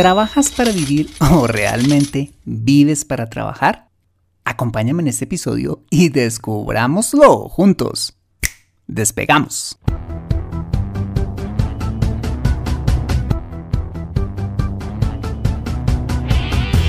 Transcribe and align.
¿Trabajas 0.00 0.50
para 0.52 0.72
vivir 0.72 1.10
o 1.30 1.46
realmente 1.46 2.32
vives 2.46 3.04
para 3.04 3.28
trabajar? 3.28 3.90
Acompáñame 4.46 5.02
en 5.02 5.08
este 5.08 5.26
episodio 5.26 5.84
y 5.90 6.08
descubrámoslo 6.08 7.50
juntos. 7.50 8.16
Despegamos. 8.86 9.78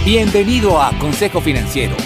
Bienvenido 0.06 0.82
a 0.82 0.98
Consejo 0.98 1.42
Financiero, 1.42 1.98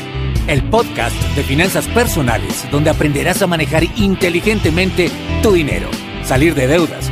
el 0.48 0.68
podcast 0.72 1.16
de 1.36 1.44
finanzas 1.44 1.88
personales 1.90 2.66
donde 2.72 2.90
aprenderás 2.90 3.44
a 3.44 3.48
manejar 3.48 3.84
inteligentemente 3.96 5.12
tu 5.44 5.52
dinero, 5.52 5.88
salir 6.24 6.56
de 6.56 6.66
deudas 6.66 7.12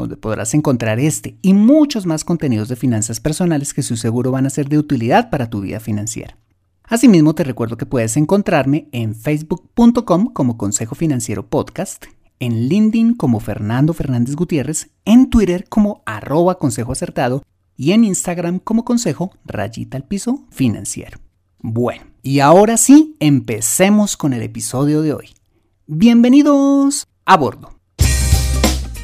donde 0.00 0.16
podrás 0.16 0.54
encontrar 0.54 1.00
este 1.00 1.38
y 1.40 1.54
muchos 1.54 2.04
más 2.06 2.24
contenidos 2.24 2.68
de 2.68 2.76
finanzas 2.76 3.20
personales 3.20 3.72
que 3.72 3.82
su 3.82 3.96
seguro 3.96 4.30
van 4.30 4.46
a 4.46 4.50
ser 4.50 4.68
de 4.68 4.78
utilidad 4.78 5.30
para 5.30 5.48
tu 5.48 5.60
vida 5.60 5.80
financiera. 5.80 6.36
Asimismo, 6.84 7.34
te 7.34 7.44
recuerdo 7.44 7.76
que 7.76 7.86
puedes 7.86 8.16
encontrarme 8.16 8.88
en 8.92 9.14
facebook.com 9.14 10.32
como 10.32 10.58
Consejo 10.58 10.94
Financiero 10.94 11.46
Podcast, 11.46 12.04
en 12.40 12.68
LinkedIn 12.68 13.14
como 13.14 13.40
Fernando 13.40 13.94
Fernández 13.94 14.36
Gutiérrez, 14.36 14.90
en 15.06 15.30
Twitter 15.30 15.66
como 15.68 16.02
arroba 16.04 16.58
consejo 16.58 16.92
acertado 16.92 17.42
y 17.76 17.92
en 17.92 18.04
Instagram 18.04 18.58
como 18.58 18.84
consejo 18.84 19.30
rayita 19.46 19.96
al 19.96 20.04
piso 20.04 20.44
financiero. 20.50 21.20
Bueno, 21.60 22.04
y 22.22 22.40
ahora 22.40 22.76
sí, 22.76 23.16
empecemos 23.20 24.18
con 24.18 24.34
el 24.34 24.42
episodio 24.42 25.00
de 25.00 25.14
hoy. 25.14 25.30
Bienvenidos 25.86 27.06
a 27.24 27.36
bordo. 27.38 27.73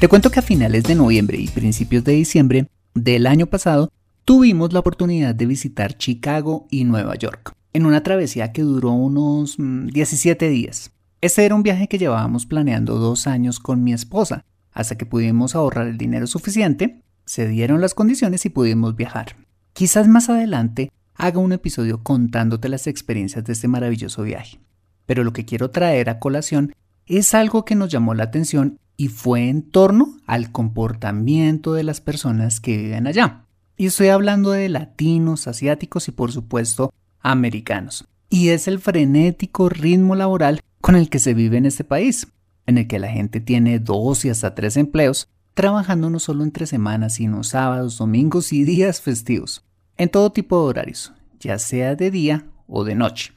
Te 0.01 0.07
cuento 0.07 0.31
que 0.31 0.39
a 0.39 0.41
finales 0.41 0.85
de 0.85 0.95
noviembre 0.95 1.37
y 1.37 1.47
principios 1.47 2.03
de 2.03 2.13
diciembre 2.13 2.67
del 2.95 3.27
año 3.27 3.45
pasado 3.45 3.91
tuvimos 4.25 4.73
la 4.73 4.79
oportunidad 4.79 5.35
de 5.35 5.45
visitar 5.45 5.95
Chicago 5.95 6.65
y 6.71 6.85
Nueva 6.85 7.13
York 7.13 7.53
en 7.71 7.85
una 7.85 8.01
travesía 8.01 8.51
que 8.51 8.63
duró 8.63 8.93
unos 8.93 9.57
17 9.59 10.47
mm, 10.47 10.51
días. 10.51 10.91
Este 11.21 11.45
era 11.45 11.53
un 11.53 11.61
viaje 11.61 11.87
que 11.87 11.99
llevábamos 11.99 12.47
planeando 12.47 12.95
dos 12.95 13.27
años 13.27 13.59
con 13.59 13.83
mi 13.83 13.93
esposa, 13.93 14.43
hasta 14.71 14.97
que 14.97 15.05
pudimos 15.05 15.53
ahorrar 15.53 15.85
el 15.85 15.99
dinero 15.99 16.25
suficiente, 16.25 17.03
se 17.25 17.47
dieron 17.47 17.79
las 17.79 17.93
condiciones 17.93 18.43
y 18.47 18.49
pudimos 18.49 18.95
viajar. 18.95 19.35
Quizás 19.73 20.07
más 20.07 20.29
adelante 20.29 20.91
haga 21.13 21.37
un 21.37 21.53
episodio 21.53 22.01
contándote 22.01 22.69
las 22.69 22.87
experiencias 22.87 23.43
de 23.43 23.53
este 23.53 23.67
maravilloso 23.67 24.23
viaje. 24.23 24.59
Pero 25.05 25.23
lo 25.23 25.31
que 25.31 25.45
quiero 25.45 25.69
traer 25.69 26.09
a 26.09 26.17
colación 26.17 26.73
es 27.05 27.35
algo 27.35 27.65
que 27.65 27.75
nos 27.75 27.91
llamó 27.91 28.15
la 28.15 28.23
atención 28.23 28.79
y 28.97 29.07
fue 29.07 29.49
en 29.49 29.63
torno 29.63 30.17
al 30.27 30.51
comportamiento 30.51 31.73
de 31.73 31.83
las 31.83 32.01
personas 32.01 32.59
que 32.59 32.77
viven 32.77 33.07
allá. 33.07 33.45
Y 33.77 33.87
estoy 33.87 34.09
hablando 34.09 34.51
de 34.51 34.69
latinos, 34.69 35.47
asiáticos 35.47 36.07
y 36.07 36.11
por 36.11 36.31
supuesto 36.31 36.93
americanos. 37.19 38.05
Y 38.29 38.49
es 38.49 38.67
el 38.67 38.79
frenético 38.79 39.69
ritmo 39.69 40.15
laboral 40.15 40.61
con 40.81 40.95
el 40.95 41.09
que 41.09 41.19
se 41.19 41.33
vive 41.33 41.57
en 41.57 41.65
este 41.65 41.83
país, 41.83 42.27
en 42.65 42.77
el 42.77 42.87
que 42.87 42.99
la 42.99 43.09
gente 43.09 43.39
tiene 43.39 43.79
dos 43.79 44.23
y 44.25 44.29
hasta 44.29 44.55
tres 44.55 44.77
empleos, 44.77 45.27
trabajando 45.53 46.09
no 46.09 46.19
solo 46.19 46.43
entre 46.43 46.65
semanas, 46.65 47.15
sino 47.15 47.43
sábados, 47.43 47.97
domingos 47.97 48.53
y 48.53 48.63
días 48.63 49.01
festivos, 49.01 49.63
en 49.97 50.09
todo 50.09 50.31
tipo 50.31 50.61
de 50.61 50.69
horarios, 50.69 51.13
ya 51.39 51.59
sea 51.59 51.95
de 51.95 52.11
día 52.11 52.45
o 52.67 52.83
de 52.83 52.95
noche. 52.95 53.33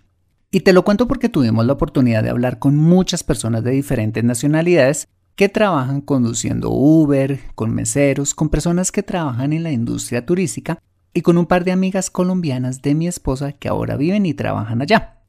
Y 0.50 0.60
te 0.60 0.72
lo 0.72 0.84
cuento 0.84 1.08
porque 1.08 1.28
tuvimos 1.28 1.66
la 1.66 1.72
oportunidad 1.72 2.22
de 2.22 2.30
hablar 2.30 2.60
con 2.60 2.76
muchas 2.76 3.24
personas 3.24 3.64
de 3.64 3.72
diferentes 3.72 4.22
nacionalidades 4.22 5.08
que 5.36 5.48
trabajan 5.48 6.00
conduciendo 6.00 6.70
Uber, 6.70 7.40
con 7.54 7.74
meseros, 7.74 8.34
con 8.34 8.48
personas 8.48 8.92
que 8.92 9.02
trabajan 9.02 9.52
en 9.52 9.62
la 9.62 9.72
industria 9.72 10.24
turística 10.24 10.78
y 11.12 11.22
con 11.22 11.38
un 11.38 11.46
par 11.46 11.64
de 11.64 11.72
amigas 11.72 12.10
colombianas 12.10 12.82
de 12.82 12.94
mi 12.94 13.08
esposa 13.08 13.52
que 13.52 13.68
ahora 13.68 13.96
viven 13.96 14.26
y 14.26 14.34
trabajan 14.34 14.82
allá. 14.82 15.22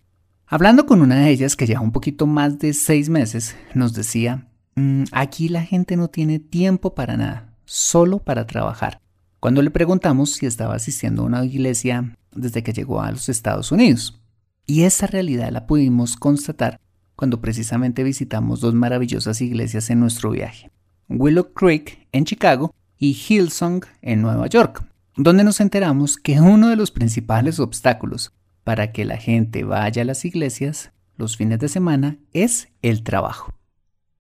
Hablando 0.47 0.85
con 0.85 1.01
una 1.01 1.17
de 1.21 1.31
ellas 1.31 1.55
que 1.55 1.65
lleva 1.65 1.81
un 1.81 1.91
poquito 1.91 2.27
más 2.27 2.59
de 2.59 2.73
seis 2.73 3.09
meses, 3.09 3.55
nos 3.73 3.93
decía, 3.93 4.47
mm, 4.75 5.05
aquí 5.11 5.49
la 5.49 5.63
gente 5.63 5.97
no 5.97 6.07
tiene 6.07 6.39
tiempo 6.39 6.93
para 6.93 7.17
nada, 7.17 7.55
solo 7.65 8.19
para 8.19 8.45
trabajar. 8.45 9.01
Cuando 9.39 9.61
le 9.61 9.71
preguntamos 9.71 10.33
si 10.33 10.45
estaba 10.45 10.75
asistiendo 10.75 11.23
a 11.23 11.25
una 11.25 11.45
iglesia 11.45 12.15
desde 12.31 12.61
que 12.61 12.73
llegó 12.73 13.01
a 13.01 13.11
los 13.11 13.29
Estados 13.29 13.71
Unidos. 13.71 14.21
Y 14.67 14.83
esa 14.83 15.07
realidad 15.07 15.51
la 15.51 15.67
pudimos 15.67 16.15
constatar 16.15 16.79
cuando 17.15 17.41
precisamente 17.41 18.03
visitamos 18.03 18.59
dos 18.59 18.73
maravillosas 18.73 19.41
iglesias 19.41 19.89
en 19.89 19.99
nuestro 19.99 20.31
viaje, 20.31 20.71
Willow 21.09 21.53
Creek 21.53 22.07
en 22.11 22.25
Chicago 22.25 22.73
y 22.97 23.13
Hillsong 23.13 23.85
en 24.01 24.21
Nueva 24.21 24.47
York, 24.47 24.83
donde 25.15 25.43
nos 25.43 25.61
enteramos 25.61 26.17
que 26.17 26.41
uno 26.41 26.69
de 26.69 26.75
los 26.75 26.91
principales 26.91 27.59
obstáculos 27.59 28.33
para 28.63 28.91
que 28.91 29.05
la 29.05 29.17
gente 29.17 29.63
vaya 29.63 30.01
a 30.01 30.05
las 30.05 30.25
iglesias 30.25 30.91
los 31.17 31.37
fines 31.37 31.59
de 31.59 31.69
semana 31.69 32.17
es 32.33 32.69
el 32.81 33.03
trabajo. 33.03 33.53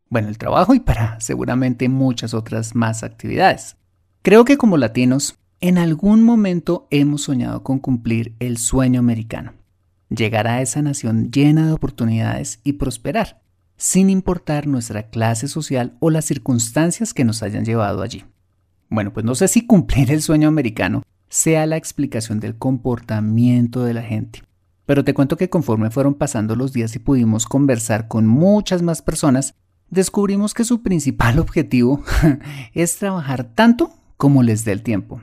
Bueno, 0.09 0.29
el 0.29 0.37
trabajo 0.37 0.73
y 0.73 0.79
para 0.79 1.19
seguramente 1.19 1.89
muchas 1.89 2.33
otras 2.33 2.75
más 2.75 3.03
actividades. 3.03 3.75
Creo 4.21 4.45
que 4.45 4.57
como 4.57 4.77
latinos, 4.77 5.37
en 5.59 5.77
algún 5.77 6.23
momento 6.23 6.87
hemos 6.91 7.23
soñado 7.23 7.63
con 7.63 7.79
cumplir 7.79 8.35
el 8.39 8.57
sueño 8.57 8.99
americano 8.99 9.53
llegar 10.09 10.47
a 10.47 10.61
esa 10.61 10.81
nación 10.81 11.31
llena 11.31 11.67
de 11.67 11.73
oportunidades 11.73 12.59
y 12.63 12.73
prosperar, 12.73 13.41
sin 13.77 14.09
importar 14.09 14.67
nuestra 14.67 15.09
clase 15.09 15.47
social 15.47 15.95
o 15.99 16.09
las 16.09 16.25
circunstancias 16.25 17.13
que 17.13 17.25
nos 17.25 17.43
hayan 17.43 17.65
llevado 17.65 18.01
allí. 18.01 18.23
Bueno, 18.89 19.11
pues 19.13 19.25
no 19.25 19.35
sé 19.35 19.47
si 19.47 19.65
cumplir 19.65 20.11
el 20.11 20.21
sueño 20.21 20.47
americano 20.47 21.03
sea 21.27 21.65
la 21.65 21.77
explicación 21.77 22.39
del 22.39 22.55
comportamiento 22.55 23.83
de 23.83 23.93
la 23.93 24.03
gente, 24.03 24.43
pero 24.85 25.03
te 25.03 25.13
cuento 25.13 25.37
que 25.37 25.49
conforme 25.49 25.89
fueron 25.89 26.13
pasando 26.13 26.55
los 26.55 26.71
días 26.71 26.95
y 26.95 26.99
pudimos 26.99 27.45
conversar 27.45 28.07
con 28.07 28.27
muchas 28.27 28.81
más 28.83 29.01
personas, 29.01 29.55
descubrimos 29.89 30.53
que 30.53 30.63
su 30.63 30.81
principal 30.81 31.39
objetivo 31.39 32.03
es 32.73 32.97
trabajar 32.97 33.43
tanto 33.43 33.91
como 34.17 34.43
les 34.43 34.63
dé 34.63 34.71
el 34.71 34.81
tiempo, 34.81 35.21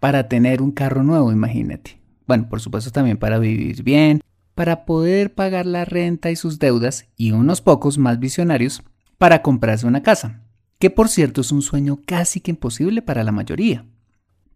para 0.00 0.28
tener 0.28 0.60
un 0.60 0.70
carro 0.70 1.02
nuevo, 1.02 1.32
imagínate. 1.32 2.03
Bueno, 2.26 2.48
por 2.48 2.60
supuesto 2.60 2.90
también 2.90 3.18
para 3.18 3.38
vivir 3.38 3.82
bien, 3.82 4.20
para 4.54 4.84
poder 4.84 5.34
pagar 5.34 5.66
la 5.66 5.84
renta 5.84 6.30
y 6.30 6.36
sus 6.36 6.58
deudas 6.58 7.06
y 7.16 7.32
unos 7.32 7.60
pocos 7.60 7.98
más 7.98 8.18
visionarios 8.18 8.82
para 9.18 9.42
comprarse 9.42 9.86
una 9.86 10.02
casa, 10.02 10.42
que 10.78 10.90
por 10.90 11.08
cierto 11.08 11.40
es 11.40 11.52
un 11.52 11.62
sueño 11.62 12.00
casi 12.06 12.40
que 12.40 12.50
imposible 12.50 13.02
para 13.02 13.24
la 13.24 13.32
mayoría. 13.32 13.84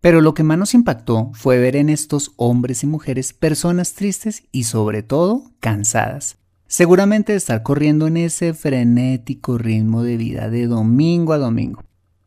Pero 0.00 0.20
lo 0.20 0.34
que 0.34 0.44
más 0.44 0.58
nos 0.58 0.74
impactó 0.74 1.30
fue 1.34 1.58
ver 1.58 1.74
en 1.74 1.88
estos 1.88 2.32
hombres 2.36 2.84
y 2.84 2.86
mujeres 2.86 3.32
personas 3.32 3.94
tristes 3.94 4.44
y 4.52 4.64
sobre 4.64 5.02
todo 5.02 5.50
cansadas, 5.58 6.38
seguramente 6.68 7.32
de 7.32 7.38
estar 7.38 7.62
corriendo 7.64 8.06
en 8.06 8.16
ese 8.16 8.54
frenético 8.54 9.58
ritmo 9.58 10.04
de 10.04 10.16
vida 10.16 10.48
de 10.50 10.68
domingo 10.68 11.32
a 11.32 11.38
domingo, 11.38 11.82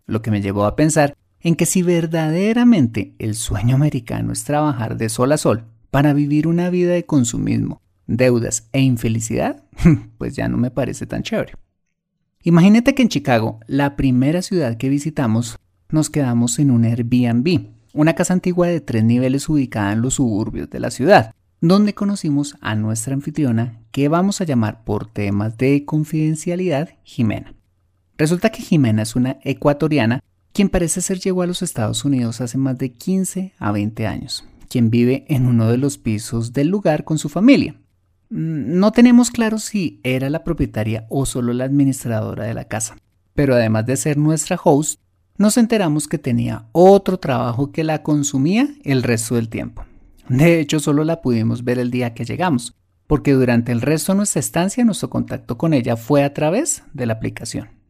lo 0.06 0.22
que 0.22 0.32
me 0.32 0.42
llevó 0.42 0.66
a 0.66 0.76
pensar 0.76 1.16
en 1.42 1.56
que 1.56 1.66
si 1.66 1.82
verdaderamente 1.84 3.16
el 3.20 3.36
sueño 3.36 3.76
americano 3.76 4.32
es 4.32 4.44
trabajar 4.44 4.98
de 4.98 5.10
sol 5.10 5.32
a 5.32 5.38
sol 5.38 5.66
para 5.90 6.14
vivir 6.14 6.48
una 6.48 6.70
vida 6.70 6.94
de 6.94 7.06
consumismo, 7.06 7.82
deudas 8.08 8.68
e 8.72 8.82
infelicidad, 8.82 9.64
pues 10.18 10.36
ya 10.36 10.48
no 10.48 10.58
me 10.58 10.72
parece 10.72 11.06
tan 11.06 11.24
chévere. 11.24 11.54
Imagínate 12.44 12.96
que 12.96 13.04
en 13.04 13.10
Chicago, 13.10 13.60
la 13.68 13.96
primera 13.96 14.42
ciudad 14.42 14.78
que 14.78 14.90
visitamos, 14.90 15.58
nos 15.90 16.10
quedamos 16.10 16.58
en 16.60 16.72
un 16.72 16.86
Airbnb, 16.86 17.68
una 17.94 18.14
casa 18.14 18.34
antigua 18.34 18.68
de 18.68 18.82
tres 18.82 19.04
niveles 19.04 19.48
ubicada 19.50 19.92
en 19.92 20.02
los 20.02 20.16
suburbios 20.16 20.70
de 20.70 20.80
la 20.80 20.92
ciudad, 20.92 21.34
donde 21.60 21.94
conocimos 21.94 22.56
a 22.62 22.74
nuestra 22.76 23.14
anfitriona, 23.14 23.82
que 23.92 24.08
vamos 24.08 24.42
a 24.42 24.46
llamar 24.46 24.84
por 24.84 25.08
temas 25.08 25.58
de 25.58 25.86
confidencialidad 25.86 26.90
Jimena. 27.04 27.54
Resulta 28.18 28.50
que 28.50 28.64
Jimena 28.64 29.04
es 29.04 29.16
una 29.16 29.38
ecuatoriana 29.44 30.22
quien 30.54 30.70
parece 30.70 31.02
ser 31.02 31.20
llegó 31.20 31.42
a 31.42 31.48
los 31.48 31.62
Estados 31.62 32.04
Unidos 32.06 32.42
hace 32.42 32.58
más 32.58 32.78
de 32.78 32.92
15 32.92 33.54
a 33.58 33.72
20 33.72 34.08
años, 34.08 34.46
quien 34.70 34.90
vive 34.90 35.26
en 35.30 35.46
uno 35.46 35.70
de 35.70 35.78
los 35.78 35.98
pisos 35.98 36.54
del 36.54 36.68
lugar 36.68 37.04
con 37.04 37.18
su 37.18 37.30
familia. 37.30 37.76
Mm, 38.30 38.80
no 38.80 38.92
tenemos 38.92 39.32
claro 39.32 39.60
si 39.60 40.00
era 40.04 40.30
la 40.30 40.44
propietaria 40.44 41.06
o 41.10 41.26
solo 41.26 41.54
la 41.54 41.66
administradora 41.66 42.46
de 42.46 42.54
la 42.54 42.66
casa, 42.66 42.98
pero 43.34 43.56
además 43.56 43.86
de 43.86 43.98
ser 43.98 44.18
nuestra 44.18 44.60
host, 44.62 45.00
nos 45.38 45.58
enteramos 45.58 46.08
que 46.08 46.18
tenía 46.18 46.68
otro 46.72 47.18
trabajo 47.18 47.72
que 47.72 47.84
la 47.84 48.04
consumía 48.04 48.68
el 48.84 49.04
resto 49.04 49.36
del 49.36 49.50
tiempo. 49.50 49.86
De 50.30 50.60
hecho, 50.60 50.80
solo 50.80 51.04
la 51.04 51.22
pudimos 51.22 51.64
ver 51.64 51.80
el 51.80 51.92
día 51.92 52.14
que 52.14 52.26
llegamos, 52.26 52.76
porque 53.08 53.34
durante 53.34 53.72
el 53.72 53.82
resto 53.82 54.14
de 54.14 54.18
nuestra 54.18 54.40
estancia 54.40 54.86
nuestro 54.86 55.10
contacto 55.10 55.58
con 55.58 55.74
ella 55.74 55.98
fue 55.98 56.24
a 56.24 56.34
través 56.34 56.84
de 56.94 57.06
la 57.06 57.14
aplicación. 57.14 57.81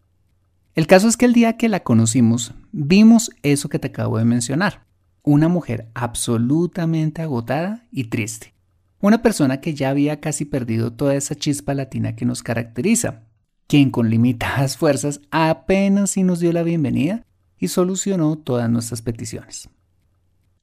El 0.74 0.88
caso 0.88 1.10
es 1.10 1.18
que 1.18 1.26
el 1.26 1.34
día 1.34 1.58
que 1.58 1.68
la 1.68 1.82
conocimos, 1.82 2.54
vimos 2.72 3.32
eso 3.44 3.68
que 3.68 3.78
te 3.78 3.88
acabo 3.88 4.18
de 4.18 4.24
mencionar. 4.24 4.86
Una 5.22 5.50
mujer 5.50 5.90
absolutamente 5.94 7.22
agotada 7.22 7.86
y 7.92 8.06
triste. 8.06 8.54
Una 9.02 9.22
persona 9.22 9.60
que 9.60 9.74
ya 9.74 9.90
había 9.90 10.22
casi 10.22 10.46
perdido 10.46 10.94
toda 10.94 11.16
esa 11.16 11.36
chispa 11.36 11.74
latina 11.74 12.16
que 12.16 12.24
nos 12.24 12.42
caracteriza. 12.42 13.24
Quien 13.68 13.90
con 13.90 14.10
limitadas 14.10 14.78
fuerzas 14.78 15.20
apenas 15.30 16.12
si 16.12 16.24
nos 16.24 16.40
dio 16.40 16.54
la 16.54 16.64
bienvenida 16.64 17.26
y 17.58 17.68
solucionó 17.68 18.38
todas 18.38 18.70
nuestras 18.70 19.02
peticiones. 19.02 19.70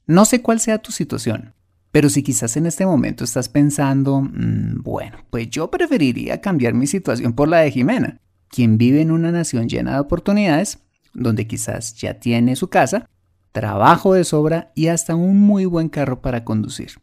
No 0.06 0.24
sé 0.24 0.40
cuál 0.40 0.58
sea 0.58 0.78
tu 0.78 0.90
situación, 0.90 1.52
pero 1.90 2.08
si 2.08 2.22
quizás 2.22 2.56
en 2.56 2.64
este 2.64 2.86
momento 2.86 3.24
estás 3.24 3.50
pensando, 3.50 4.22
mm, 4.22 4.82
bueno, 4.82 5.18
pues 5.28 5.50
yo 5.50 5.70
preferiría 5.70 6.40
cambiar 6.40 6.72
mi 6.72 6.86
situación 6.86 7.34
por 7.34 7.48
la 7.48 7.58
de 7.58 7.70
Jimena 7.70 8.20
quien 8.48 8.78
vive 8.78 9.00
en 9.00 9.10
una 9.10 9.32
nación 9.32 9.68
llena 9.68 9.94
de 9.94 10.00
oportunidades, 10.00 10.80
donde 11.14 11.46
quizás 11.46 11.94
ya 11.94 12.14
tiene 12.14 12.56
su 12.56 12.68
casa, 12.68 13.08
trabajo 13.52 14.14
de 14.14 14.24
sobra 14.24 14.72
y 14.74 14.88
hasta 14.88 15.14
un 15.14 15.40
muy 15.40 15.64
buen 15.64 15.88
carro 15.88 16.20
para 16.20 16.44
conducir. 16.44 17.00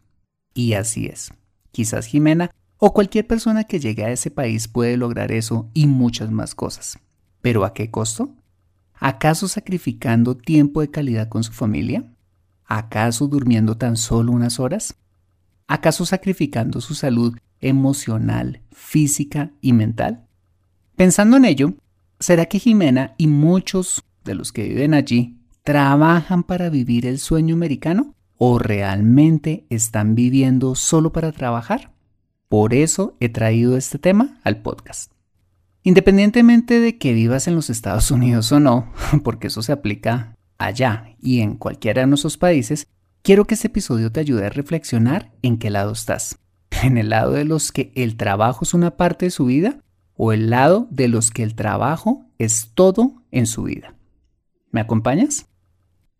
Y 0.54 0.74
así 0.74 1.08
es. 1.08 1.34
Quizás 1.72 2.06
Jimena 2.06 2.52
o 2.78 2.94
cualquier 2.94 3.28
persona 3.28 3.66
que 3.66 3.80
llegue 3.80 4.06
a 4.06 4.12
ese 4.12 4.32
país 4.32 4.68
puede 4.68 4.98
lograr 4.98 5.32
eso 5.32 5.70
y 5.74 5.88
muchas 5.88 6.32
más 6.32 6.56
cosas. 6.56 6.98
¿Pero 7.42 7.66
a 7.66 7.74
qué 7.74 7.92
costo? 7.92 8.34
¿Acaso 8.94 9.48
sacrificando 9.48 10.36
tiempo 10.36 10.82
de 10.82 10.90
calidad 10.90 11.28
con 11.28 11.44
su 11.44 11.52
familia? 11.52 12.06
¿Acaso 12.66 13.28
durmiendo 13.28 13.78
tan 13.78 13.98
solo 13.98 14.32
unas 14.32 14.60
horas? 14.60 14.96
¿Acaso 15.68 16.06
sacrificando 16.06 16.82
su 16.82 16.96
salud 16.96 17.38
emocional, 17.60 18.62
física 18.72 19.52
y 19.62 19.74
mental? 19.74 20.25
Pensando 20.96 21.36
en 21.36 21.44
ello, 21.44 21.74
¿será 22.22 22.46
que 22.46 22.58
Jimena 22.58 23.16
y 23.18 23.28
muchos 23.28 24.06
de 24.24 24.34
los 24.34 24.54
que 24.54 24.64
viven 24.64 24.94
allí 24.94 25.38
trabajan 25.64 26.44
para 26.44 26.70
vivir 26.70 27.06
el 27.06 27.20
sueño 27.20 27.56
americano 27.56 28.16
o 28.38 28.60
realmente 28.60 29.66
están 29.70 30.16
viviendo 30.16 30.74
solo 30.76 31.12
para 31.12 31.34
trabajar? 31.34 31.92
Por 32.48 32.74
eso 32.74 33.18
he 33.20 33.28
traído 33.28 33.76
este 33.76 34.00
tema 34.00 34.40
al 34.44 34.62
podcast. 34.62 35.12
Independientemente 35.84 36.80
de 36.80 36.98
que 36.98 37.12
vivas 37.12 37.50
en 37.50 37.56
los 37.56 37.70
Estados 37.70 38.10
Unidos 38.10 38.50
o 38.54 38.62
no, 38.62 38.94
porque 39.26 39.48
eso 39.48 39.62
se 39.62 39.74
aplica 39.74 40.38
allá 40.58 41.18
y 41.22 41.42
en 41.42 41.58
cualquiera 41.58 42.04
de 42.04 42.08
nuestros 42.08 42.38
países, 42.38 42.88
quiero 43.22 43.44
que 43.44 43.56
este 43.56 43.68
episodio 43.68 44.14
te 44.14 44.22
ayude 44.22 44.46
a 44.46 44.50
reflexionar 44.50 45.34
en 45.42 45.58
qué 45.58 45.70
lado 45.72 45.92
estás. 45.92 46.40
¿En 46.84 46.98
el 46.98 47.10
lado 47.10 47.34
de 47.34 47.44
los 47.44 47.74
que 47.74 47.92
el 47.96 48.16
trabajo 48.16 48.64
es 48.64 48.74
una 48.74 48.96
parte 48.96 49.26
de 49.26 49.32
su 49.32 49.46
vida 49.46 49.82
o 50.16 50.34
el 50.34 50.50
lado 50.50 50.88
de 50.92 51.08
los 51.08 51.32
que 51.32 51.44
el 51.44 51.56
trabajo 51.56 52.26
es 52.38 52.72
todo 52.74 53.22
en 53.32 53.46
su 53.46 53.64
vida. 53.64 53.96
¿Me 54.72 54.82
acompañas? 54.82 55.48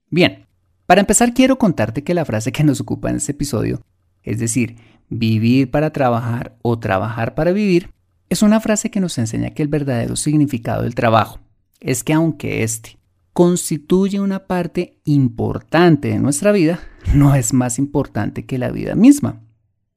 Bien, 0.10 0.46
para 0.86 1.02
empezar 1.02 1.34
quiero 1.34 1.58
contarte 1.58 2.04
que 2.04 2.14
la 2.14 2.26
frase 2.26 2.52
que 2.52 2.64
nos 2.64 2.80
ocupa 2.82 3.10
en 3.10 3.18
este 3.18 3.32
episodio, 3.32 3.82
es 4.24 4.40
decir, 4.40 4.78
vivir 5.10 5.72
para 5.72 5.92
trabajar 5.92 6.58
o 6.62 6.80
trabajar 6.80 7.36
para 7.36 7.52
vivir, 7.52 7.90
es 8.30 8.42
una 8.42 8.60
frase 8.60 8.90
que 8.90 9.00
nos 9.00 9.18
enseña 9.18 9.52
que 9.52 9.62
el 9.62 9.68
verdadero 9.68 10.16
significado 10.16 10.84
del 10.84 10.96
trabajo 10.96 11.40
es 11.80 12.04
que 12.04 12.14
aunque 12.14 12.64
éste 12.64 12.98
constituye 13.34 14.20
una 14.20 14.48
parte 14.48 15.00
importante 15.04 16.08
de 16.08 16.20
nuestra 16.20 16.52
vida, 16.52 16.80
no 17.14 17.36
es 17.36 17.54
más 17.54 17.78
importante 17.78 18.46
que 18.46 18.58
la 18.58 18.72
vida 18.72 18.96
misma. 18.96 19.42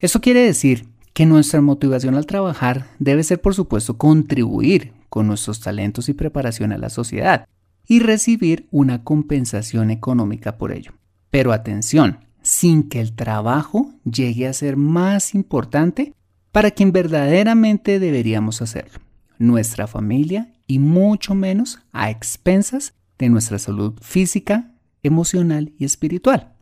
Eso 0.01 0.21
quiere 0.21 0.43
decir 0.43 0.87
que 1.19 1.27
nuestra 1.27 1.61
motivación 1.61 2.15
al 2.15 2.27
trabajar 2.27 2.87
debe 3.01 3.25
ser, 3.25 3.41
por 3.41 3.53
supuesto, 3.53 3.99
contribuir 3.99 4.93
con 5.09 5.27
nuestros 5.27 5.59
talentos 5.59 6.09
y 6.09 6.13
preparación 6.13 6.71
a 6.71 6.79
la 6.79 6.91
sociedad 6.91 7.45
y 7.89 7.99
recibir 7.99 8.69
una 8.71 9.03
compensación 9.03 9.91
económica 9.91 10.59
por 10.59 10.71
ello. 10.71 10.93
Pero 11.33 11.53
atención, 11.53 12.21
sin 12.41 12.89
que 12.89 13.01
el 13.01 13.15
trabajo 13.15 13.93
llegue 14.05 14.47
a 14.47 14.53
ser 14.53 14.77
más 14.77 15.35
importante 15.35 16.15
para 16.53 16.71
quien 16.71 16.93
verdaderamente 16.93 17.99
deberíamos 17.99 18.63
hacerlo, 18.63 19.01
nuestra 19.41 19.89
familia 19.89 20.53
y 20.69 20.79
mucho 20.79 21.35
menos 21.35 21.81
a 21.91 22.11
expensas 22.11 22.95
de 23.19 23.29
nuestra 23.29 23.59
salud 23.59 23.95
física, 24.01 24.71
emocional 25.03 25.73
y 25.81 25.85
espiritual. 25.85 26.53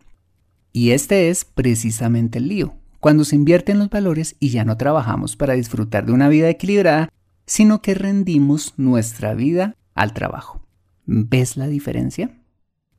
Y 0.73 0.93
este 0.93 1.29
es 1.29 1.45
precisamente 1.45 2.39
el 2.39 2.49
lío, 2.49 2.75
cuando 3.07 3.25
se 3.25 3.37
invierten 3.37 3.79
los 3.79 3.89
valores 3.89 4.35
y 4.41 4.49
ya 4.49 4.65
no 4.65 4.77
trabajamos 4.77 5.37
para 5.37 5.55
disfrutar 5.55 6.07
de 6.07 6.13
una 6.13 6.29
vida 6.29 6.51
equilibrada, 6.51 7.09
sino 7.47 7.81
que 7.81 7.95
rendimos 7.95 8.75
nuestra 8.79 9.33
vida 9.33 9.77
al 9.95 10.13
trabajo. 10.13 10.67
¿Ves 11.05 11.57
la 11.57 11.69
diferencia? 11.69 12.37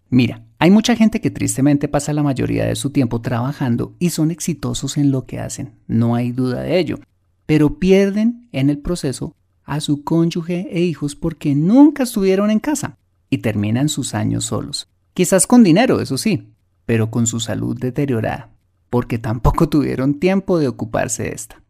Mira, 0.10 0.46
hay 0.60 0.72
mucha 0.72 0.96
gente 0.96 1.20
que 1.20 1.30
tristemente 1.30 1.90
pasa 1.90 2.14
la 2.14 2.24
mayoría 2.24 2.66
de 2.66 2.78
su 2.78 2.92
tiempo 2.92 3.20
trabajando 3.20 3.98
y 4.00 4.12
son 4.12 4.32
exitosos 4.32 4.96
en 4.96 5.12
lo 5.12 5.26
que 5.26 5.42
hacen, 5.42 5.74
no 5.88 6.16
hay 6.16 6.32
duda 6.32 6.62
de 6.62 6.80
ello, 6.80 7.00
pero 7.46 7.78
pierden 7.78 8.48
en 8.54 8.70
el 8.70 8.80
proceso 8.80 9.36
a 9.66 9.82
su 9.82 10.06
cónyuge 10.06 10.70
e 10.72 10.84
hijos 10.84 11.18
porque 11.18 11.54
nunca 11.54 12.04
estuvieron 12.04 12.50
en 12.50 12.60
casa 12.62 12.98
y 13.30 13.40
terminan 13.40 13.90
sus 13.90 14.14
años 14.14 14.46
solos. 14.46 14.88
Quizás 15.14 15.48
con 15.48 15.66
dinero, 15.66 16.00
eso 16.00 16.18
sí, 16.18 16.54
pero 16.86 17.12
con 17.12 17.28
su 17.28 17.42
salud 17.42 17.78
deteriorada 17.78 18.57
porque 18.90 19.18
tampoco 19.18 19.70
tuvieron 19.70 20.20
tiempo 20.20 20.60
de 20.60 20.68
ocuparse 20.68 21.24
de 21.24 21.30
esta. 21.30 21.64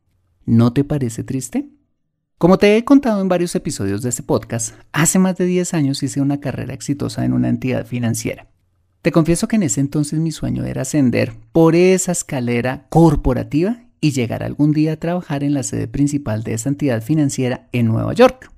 ¿No 0.45 0.74
te 0.74 0.83
parece 0.83 1.24
triste? 1.24 1.69
Como 2.38 2.57
te 2.57 2.77
he 2.77 2.86
contado 2.86 3.21
en 3.21 3.29
varios 3.29 3.55
episodios 3.55 4.03
de 4.03 4.09
este 4.09 4.24
podcast, 4.24 4.75
hace 4.91 5.17
más 5.17 5.38
de 5.38 5.45
10 5.45 5.74
años 5.74 6.03
hice 6.03 6.21
una 6.21 6.39
carrera 6.39 6.74
exitosa 6.74 7.25
en 7.25 7.33
una 7.33 7.50
entidad 7.50 7.86
financiera. 7.86 8.47
Te 9.01 9.12
confieso 9.12 9.47
que 9.47 9.55
en 9.55 9.63
ese 9.63 9.79
entonces 9.79 10.19
mi 10.19 10.31
sueño 10.31 10.63
era 10.63 10.83
ascender 10.83 11.33
por 11.51 11.75
esa 11.75 12.12
escalera 12.12 12.86
corporativa 12.89 13.86
y 14.01 14.12
llegar 14.12 14.43
algún 14.43 14.71
día 14.71 14.93
a 14.93 14.97
trabajar 14.97 15.43
en 15.43 15.53
la 15.53 15.63
sede 15.63 15.88
principal 15.88 16.43
de 16.43 16.53
esa 16.53 16.69
entidad 16.69 17.01
financiera 17.01 17.67
en 17.71 17.88
Nueva 17.88 18.13
York. 18.13 18.51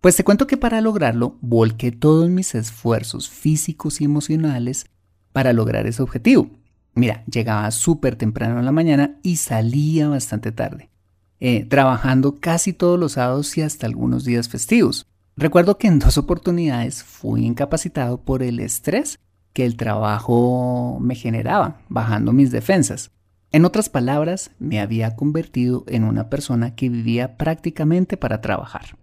Pues 0.00 0.16
te 0.16 0.24
cuento 0.24 0.46
que 0.46 0.56
para 0.56 0.80
lograrlo 0.80 1.36
volqué 1.40 1.92
todos 1.92 2.30
mis 2.30 2.54
esfuerzos 2.54 3.28
físicos 3.28 4.00
y 4.00 4.04
emocionales 4.04 4.86
para 5.32 5.52
lograr 5.52 5.86
ese 5.86 6.02
objetivo. 6.02 6.50
Mira, 6.94 7.24
llegaba 7.26 7.70
súper 7.70 8.16
temprano 8.16 8.58
en 8.58 8.64
la 8.64 8.72
mañana 8.72 9.18
y 9.22 9.36
salía 9.36 10.08
bastante 10.08 10.52
tarde, 10.52 10.90
eh, 11.38 11.64
trabajando 11.64 12.40
casi 12.40 12.72
todos 12.72 12.98
los 12.98 13.12
sábados 13.12 13.56
y 13.56 13.62
hasta 13.62 13.86
algunos 13.86 14.24
días 14.24 14.48
festivos. 14.48 15.06
Recuerdo 15.36 15.78
que 15.78 15.88
en 15.88 15.98
dos 15.98 16.18
oportunidades 16.18 17.02
fui 17.02 17.46
incapacitado 17.46 18.20
por 18.22 18.42
el 18.42 18.60
estrés 18.60 19.18
que 19.52 19.64
el 19.64 19.76
trabajo 19.76 20.98
me 21.00 21.14
generaba, 21.14 21.80
bajando 21.88 22.32
mis 22.32 22.50
defensas. 22.50 23.10
En 23.52 23.64
otras 23.64 23.88
palabras, 23.88 24.52
me 24.58 24.80
había 24.80 25.16
convertido 25.16 25.84
en 25.88 26.04
una 26.04 26.28
persona 26.28 26.74
que 26.74 26.88
vivía 26.88 27.36
prácticamente 27.36 28.16
para 28.16 28.40
trabajar. 28.40 28.96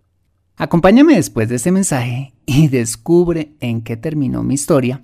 Acompáñame 0.55 1.15
después 1.15 1.49
de 1.49 1.55
ese 1.55 1.71
mensaje 1.71 2.33
y 2.45 2.67
descubre 2.67 3.55
en 3.59 3.81
qué 3.81 3.97
terminó 3.97 4.43
mi 4.43 4.53
historia 4.53 5.03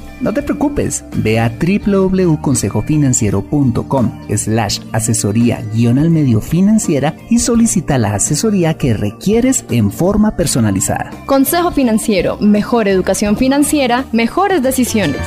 no 0.21 0.33
te 0.33 0.43
preocupes, 0.43 1.03
ve 1.17 1.39
a 1.39 1.49
www.consejofinanciero.com 1.49 4.11
slash 4.35 4.79
asesoría 4.91 5.63
guion 5.73 5.97
al 5.99 6.09
medio 6.09 6.41
financiera 6.41 7.15
y 7.29 7.39
solicita 7.39 7.97
la 7.97 8.15
asesoría 8.15 8.77
que 8.77 8.93
requieres 8.93 9.65
en 9.69 9.91
forma 9.91 10.37
personalizada. 10.37 11.11
Consejo 11.25 11.71
Financiero, 11.71 12.37
mejor 12.37 12.87
educación 12.87 13.35
financiera, 13.37 14.05
mejores 14.11 14.61
decisiones. 14.61 15.21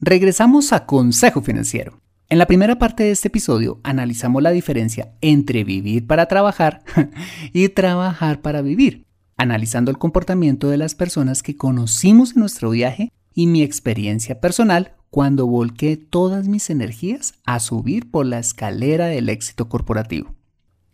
Regresamos 0.00 0.72
a 0.72 0.86
Consejo 0.86 1.42
Financiero. 1.42 1.98
En 2.28 2.38
la 2.38 2.46
primera 2.46 2.78
parte 2.78 3.02
de 3.04 3.10
este 3.10 3.28
episodio 3.28 3.80
analizamos 3.82 4.42
la 4.42 4.50
diferencia 4.50 5.12
entre 5.20 5.64
vivir 5.64 6.06
para 6.06 6.26
trabajar 6.26 6.82
y 7.52 7.68
trabajar 7.68 8.40
para 8.40 8.62
vivir 8.62 9.04
analizando 9.36 9.90
el 9.90 9.98
comportamiento 9.98 10.70
de 10.70 10.76
las 10.76 10.94
personas 10.94 11.42
que 11.42 11.56
conocimos 11.56 12.32
en 12.32 12.40
nuestro 12.40 12.70
viaje 12.70 13.12
y 13.34 13.46
mi 13.46 13.62
experiencia 13.62 14.40
personal 14.40 14.94
cuando 15.10 15.46
volqué 15.46 15.96
todas 15.96 16.48
mis 16.48 16.70
energías 16.70 17.34
a 17.44 17.60
subir 17.60 18.10
por 18.10 18.24
la 18.24 18.38
escalera 18.38 19.06
del 19.06 19.28
éxito 19.28 19.68
corporativo. 19.68 20.34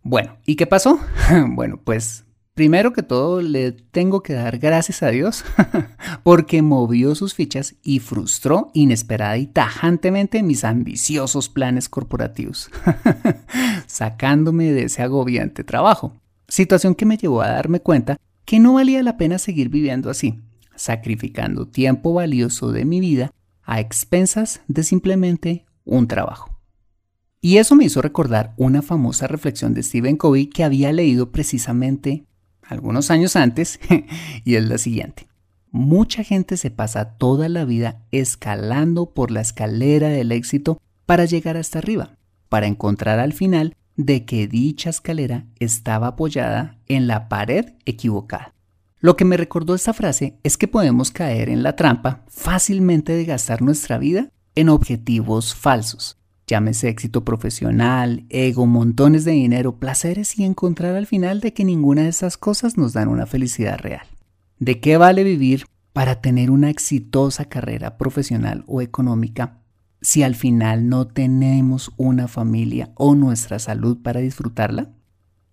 Bueno, 0.03 0.39
¿y 0.45 0.57
qué 0.57 0.67
pasó? 0.67 0.99
bueno, 1.51 1.81
pues 1.83 2.25
primero 2.55 2.93
que 2.93 3.05
todo 3.05 3.41
le 3.41 3.71
tengo 3.71 4.25
que 4.25 4.33
dar 4.33 4.59
gracias 4.59 5.05
a 5.05 5.11
Dios 5.11 5.45
porque 6.25 6.63
movió 6.63 7.15
sus 7.15 7.35
fichas 7.35 7.77
y 7.85 8.01
frustró 8.01 8.73
inesperada 8.75 9.39
y 9.39 9.47
tajantemente 9.47 10.43
mis 10.43 10.65
ambiciosos 10.65 11.49
planes 11.49 11.89
corporativos, 11.89 12.71
sacándome 13.87 14.73
de 14.73 14.85
ese 14.85 15.03
agobiante 15.03 15.63
trabajo. 15.63 16.13
Situación 16.49 16.97
que 16.97 17.07
me 17.07 17.19
llevó 17.19 17.43
a 17.43 17.51
darme 17.51 17.79
cuenta 17.79 18.17
que 18.49 18.61
no 18.61 18.73
valía 18.73 19.03
la 19.03 19.19
pena 19.19 19.39
seguir 19.39 19.69
viviendo 19.69 20.09
así, 20.09 20.41
sacrificando 20.75 21.69
tiempo 21.69 22.15
valioso 22.15 22.73
de 22.73 22.87
mi 22.87 22.99
vida 22.99 23.31
a 23.63 23.79
expensas 23.79 24.63
de 24.69 24.85
simplemente 24.85 25.67
un 25.85 26.09
trabajo. 26.09 26.59
Y 27.43 27.59
eso 27.59 27.75
me 27.75 27.85
hizo 27.85 28.01
recordar 28.01 28.55
una 28.57 28.81
famosa 28.81 29.27
reflexión 29.27 29.75
de 29.75 29.83
Stephen 29.83 30.17
Covey 30.17 30.47
que 30.47 30.65
había 30.65 30.95
leído 30.95 31.31
precisamente 31.31 32.25
algunos 32.63 33.11
años 33.11 33.37
antes, 33.37 33.81
y 34.47 34.55
es 34.55 34.67
la 34.67 34.79
siguiente. 34.79 35.29
Mucha 35.71 36.25
gente 36.25 36.57
se 36.57 36.71
pasa 36.71 37.19
toda 37.19 37.51
la 37.51 37.67
vida 37.67 38.07
escalando 38.13 39.13
por 39.13 39.31
la 39.31 39.43
escalera 39.43 40.09
del 40.09 40.33
éxito 40.33 40.81
para 41.05 41.27
llegar 41.27 41.59
hasta 41.59 41.81
arriba, 41.81 42.17
para 42.49 42.67
encontrar 42.67 43.19
al 43.19 43.35
final 43.35 43.77
de 43.99 44.25
que 44.25 44.47
dicha 44.47 44.91
escalera 44.91 45.45
estaba 45.59 46.07
apoyada 46.07 46.79
en 46.87 47.09
la 47.09 47.29
pared 47.29 47.75
equivocada. 47.85 48.55
Lo 49.01 49.17
que 49.17 49.25
me 49.25 49.37
recordó 49.37 49.75
esta 49.75 49.93
frase 49.93 50.39
es 50.45 50.57
que 50.57 50.69
podemos 50.69 51.11
caer 51.11 51.49
en 51.49 51.65
la 51.65 51.75
trampa 51.75 52.25
fácilmente 52.29 53.13
de 53.13 53.25
gastar 53.25 53.61
nuestra 53.61 53.99
vida 53.99 54.31
en 54.55 54.69
objetivos 54.69 55.55
falsos. 55.55 56.17
Llámese 56.47 56.89
éxito 56.89 57.25
profesional, 57.25 58.25
ego, 58.29 58.67
montones 58.67 59.25
de 59.25 59.33
dinero, 59.33 59.79
placeres 59.81 60.39
y 60.39 60.45
encontrar 60.45 60.95
al 60.95 61.07
final 61.07 61.41
de 61.41 61.53
que 61.53 61.65
ninguna 61.65 62.05
de 62.05 62.09
esas 62.09 62.39
cosas 62.39 62.79
nos 62.79 62.93
dan 62.93 63.09
una 63.09 63.27
felicidad 63.27 63.79
real. 63.79 64.07
¿De 64.61 64.79
qué 64.79 64.97
vale 64.97 65.25
vivir 65.25 65.67
para 65.93 66.21
tener 66.21 66.53
una 66.53 66.71
exitosa 66.71 67.47
carrera 67.47 67.99
profesional 67.99 68.63
o 68.69 68.81
económica 68.81 69.59
si 70.01 70.23
al 70.23 70.35
final 70.35 70.89
no 70.89 71.07
tenemos 71.07 71.93
una 71.97 72.29
familia 72.29 72.93
o 72.95 73.15
nuestra 73.15 73.59
salud 73.59 73.99
para 74.03 74.21
disfrutarla? 74.21 74.91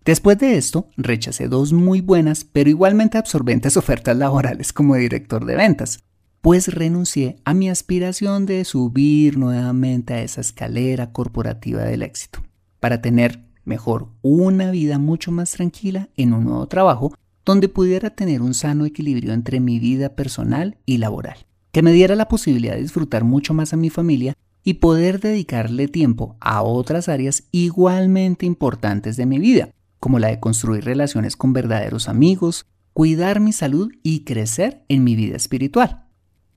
Después 0.03 0.37
de 0.37 0.57
esto, 0.57 0.87
rechacé 0.97 1.47
dos 1.47 1.73
muy 1.73 2.01
buenas 2.01 2.43
pero 2.43 2.69
igualmente 2.69 3.17
absorbentes 3.17 3.75
ofertas 3.77 4.15
laborales 4.17 4.71
como 4.71 4.95
director 4.95 5.45
de 5.45 5.55
ventas, 5.55 5.99
pues 6.41 6.67
renuncié 6.67 7.37
a 7.43 7.55
mi 7.55 7.69
aspiración 7.69 8.45
de 8.45 8.63
subir 8.65 9.37
nuevamente 9.37 10.13
a 10.13 10.21
esa 10.21 10.41
escalera 10.41 11.11
corporativa 11.11 11.81
del 11.81 12.03
éxito, 12.03 12.43
para 12.79 13.01
tener 13.01 13.43
mejor 13.63 14.09
una 14.21 14.69
vida 14.69 14.99
mucho 14.99 15.31
más 15.31 15.51
tranquila 15.51 16.09
en 16.15 16.33
un 16.33 16.43
nuevo 16.43 16.67
trabajo 16.67 17.15
donde 17.43 17.67
pudiera 17.67 18.11
tener 18.11 18.43
un 18.43 18.53
sano 18.53 18.85
equilibrio 18.85 19.33
entre 19.33 19.59
mi 19.59 19.79
vida 19.79 20.09
personal 20.09 20.77
y 20.85 20.97
laboral 20.97 21.47
que 21.75 21.81
me 21.81 21.91
diera 21.91 22.15
la 22.15 22.29
posibilidad 22.29 22.75
de 22.75 22.83
disfrutar 22.83 23.25
mucho 23.25 23.53
más 23.53 23.73
a 23.73 23.75
mi 23.75 23.89
familia 23.89 24.33
y 24.63 24.75
poder 24.75 25.19
dedicarle 25.19 25.89
tiempo 25.89 26.37
a 26.39 26.61
otras 26.61 27.09
áreas 27.09 27.49
igualmente 27.51 28.45
importantes 28.45 29.17
de 29.17 29.25
mi 29.25 29.39
vida, 29.39 29.71
como 29.99 30.17
la 30.17 30.29
de 30.29 30.39
construir 30.39 30.85
relaciones 30.85 31.35
con 31.35 31.51
verdaderos 31.51 32.07
amigos, 32.07 32.65
cuidar 32.93 33.41
mi 33.41 33.51
salud 33.51 33.91
y 34.03 34.23
crecer 34.23 34.85
en 34.87 35.03
mi 35.03 35.17
vida 35.17 35.35
espiritual. 35.35 36.05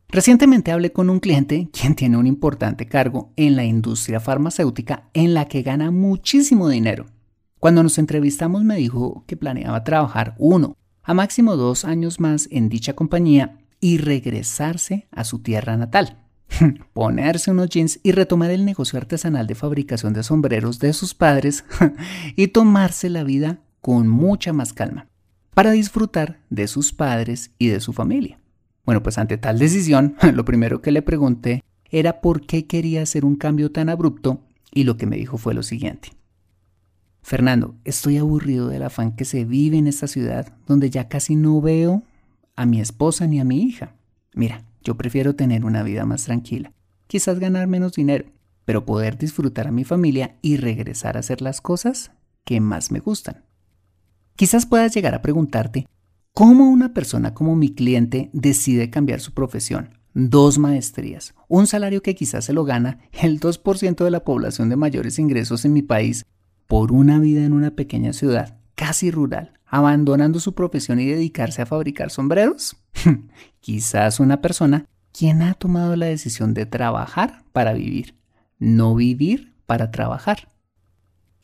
Recientemente 0.08 0.70
hablé 0.70 0.92
con 0.92 1.10
un 1.10 1.18
cliente 1.18 1.68
quien 1.72 1.96
tiene 1.96 2.16
un 2.16 2.28
importante 2.28 2.86
cargo 2.86 3.32
en 3.34 3.56
la 3.56 3.64
industria 3.64 4.20
farmacéutica 4.20 5.10
en 5.14 5.34
la 5.34 5.46
que 5.46 5.62
gana 5.62 5.90
muchísimo 5.90 6.68
dinero. 6.68 7.06
Cuando 7.58 7.82
nos 7.82 7.98
entrevistamos 7.98 8.62
me 8.62 8.76
dijo 8.76 9.24
que 9.26 9.36
planeaba 9.36 9.82
trabajar 9.82 10.36
uno 10.38 10.76
a 11.02 11.12
máximo 11.12 11.56
dos 11.56 11.84
años 11.84 12.20
más 12.20 12.46
en 12.52 12.68
dicha 12.68 12.92
compañía 12.92 13.58
y 13.80 13.98
regresarse 13.98 15.06
a 15.10 15.24
su 15.24 15.40
tierra 15.40 15.76
natal. 15.76 16.18
Ponerse 16.92 17.50
unos 17.50 17.68
jeans 17.68 18.00
y 18.02 18.12
retomar 18.12 18.50
el 18.50 18.64
negocio 18.64 18.98
artesanal 18.98 19.46
de 19.46 19.54
fabricación 19.54 20.12
de 20.12 20.22
sombreros 20.22 20.78
de 20.78 20.92
sus 20.92 21.14
padres 21.14 21.64
y 22.36 22.48
tomarse 22.48 23.10
la 23.10 23.24
vida 23.24 23.60
con 23.80 24.08
mucha 24.08 24.52
más 24.52 24.72
calma 24.72 25.08
para 25.54 25.72
disfrutar 25.72 26.38
de 26.50 26.68
sus 26.68 26.92
padres 26.92 27.50
y 27.58 27.68
de 27.68 27.80
su 27.80 27.92
familia. 27.92 28.38
Bueno, 28.84 29.02
pues 29.02 29.18
ante 29.18 29.38
tal 29.38 29.58
decisión, 29.58 30.16
lo 30.34 30.44
primero 30.44 30.80
que 30.80 30.92
le 30.92 31.02
pregunté 31.02 31.62
era 31.90 32.20
por 32.20 32.46
qué 32.46 32.66
quería 32.66 33.02
hacer 33.02 33.24
un 33.24 33.36
cambio 33.36 33.72
tan 33.72 33.88
abrupto 33.88 34.40
y 34.72 34.84
lo 34.84 34.96
que 34.96 35.06
me 35.06 35.16
dijo 35.16 35.36
fue 35.36 35.54
lo 35.54 35.62
siguiente. 35.62 36.10
Fernando, 37.22 37.74
estoy 37.84 38.16
aburrido 38.16 38.68
del 38.68 38.82
afán 38.82 39.14
que 39.16 39.24
se 39.24 39.44
vive 39.44 39.76
en 39.76 39.86
esta 39.86 40.06
ciudad 40.06 40.54
donde 40.66 40.90
ya 40.90 41.08
casi 41.08 41.36
no 41.36 41.60
veo 41.60 42.02
a 42.58 42.66
mi 42.66 42.80
esposa 42.80 43.28
ni 43.28 43.38
a 43.38 43.44
mi 43.44 43.62
hija. 43.62 43.94
Mira, 44.34 44.64
yo 44.82 44.96
prefiero 44.96 45.36
tener 45.36 45.64
una 45.64 45.84
vida 45.84 46.04
más 46.04 46.24
tranquila, 46.24 46.72
quizás 47.06 47.38
ganar 47.38 47.68
menos 47.68 47.92
dinero, 47.92 48.24
pero 48.64 48.84
poder 48.84 49.16
disfrutar 49.16 49.68
a 49.68 49.70
mi 49.70 49.84
familia 49.84 50.34
y 50.42 50.56
regresar 50.56 51.16
a 51.16 51.20
hacer 51.20 51.40
las 51.40 51.60
cosas 51.60 52.10
que 52.44 52.60
más 52.60 52.90
me 52.90 52.98
gustan. 52.98 53.44
Quizás 54.34 54.66
puedas 54.66 54.92
llegar 54.92 55.14
a 55.14 55.22
preguntarte, 55.22 55.86
¿cómo 56.34 56.68
una 56.68 56.94
persona 56.94 57.32
como 57.32 57.54
mi 57.54 57.76
cliente 57.76 58.28
decide 58.32 58.90
cambiar 58.90 59.20
su 59.20 59.34
profesión? 59.34 59.90
Dos 60.12 60.58
maestrías, 60.58 61.36
un 61.46 61.68
salario 61.68 62.02
que 62.02 62.16
quizás 62.16 62.46
se 62.46 62.52
lo 62.52 62.64
gana 62.64 62.98
el 63.12 63.38
2% 63.38 64.02
de 64.02 64.10
la 64.10 64.24
población 64.24 64.68
de 64.68 64.74
mayores 64.74 65.20
ingresos 65.20 65.64
en 65.64 65.74
mi 65.74 65.82
país 65.82 66.24
por 66.66 66.90
una 66.90 67.20
vida 67.20 67.44
en 67.44 67.52
una 67.52 67.76
pequeña 67.76 68.12
ciudad, 68.12 68.58
casi 68.74 69.12
rural, 69.12 69.57
abandonando 69.68 70.40
su 70.40 70.54
profesión 70.54 71.00
y 71.00 71.06
dedicarse 71.06 71.62
a 71.62 71.66
fabricar 71.66 72.10
sombreros? 72.10 72.76
Quizás 73.60 74.20
una 74.20 74.40
persona 74.40 74.86
quien 75.12 75.42
ha 75.42 75.54
tomado 75.54 75.96
la 75.96 76.06
decisión 76.06 76.54
de 76.54 76.66
trabajar 76.66 77.44
para 77.52 77.72
vivir, 77.72 78.14
no 78.58 78.94
vivir 78.94 79.54
para 79.66 79.90
trabajar. 79.90 80.48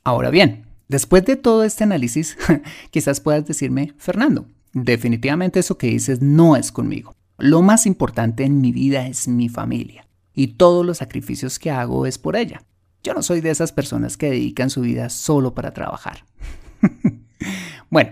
Ahora 0.04 0.30
bien, 0.30 0.66
después 0.88 1.24
de 1.24 1.36
todo 1.36 1.64
este 1.64 1.84
análisis, 1.84 2.36
quizás 2.90 3.20
puedas 3.20 3.46
decirme, 3.46 3.94
Fernando, 3.96 4.46
definitivamente 4.72 5.60
eso 5.60 5.78
que 5.78 5.88
dices 5.88 6.20
no 6.20 6.56
es 6.56 6.70
conmigo. 6.70 7.14
Lo 7.38 7.62
más 7.62 7.86
importante 7.86 8.44
en 8.44 8.60
mi 8.60 8.70
vida 8.70 9.06
es 9.06 9.26
mi 9.26 9.48
familia 9.48 10.06
y 10.34 10.48
todos 10.48 10.84
los 10.84 10.98
sacrificios 10.98 11.58
que 11.58 11.70
hago 11.70 12.06
es 12.06 12.18
por 12.18 12.36
ella. 12.36 12.62
Yo 13.02 13.12
no 13.12 13.22
soy 13.22 13.40
de 13.40 13.50
esas 13.50 13.72
personas 13.72 14.16
que 14.16 14.30
dedican 14.30 14.70
su 14.70 14.82
vida 14.82 15.10
solo 15.10 15.54
para 15.54 15.72
trabajar. 15.72 16.24
bueno, 17.94 18.10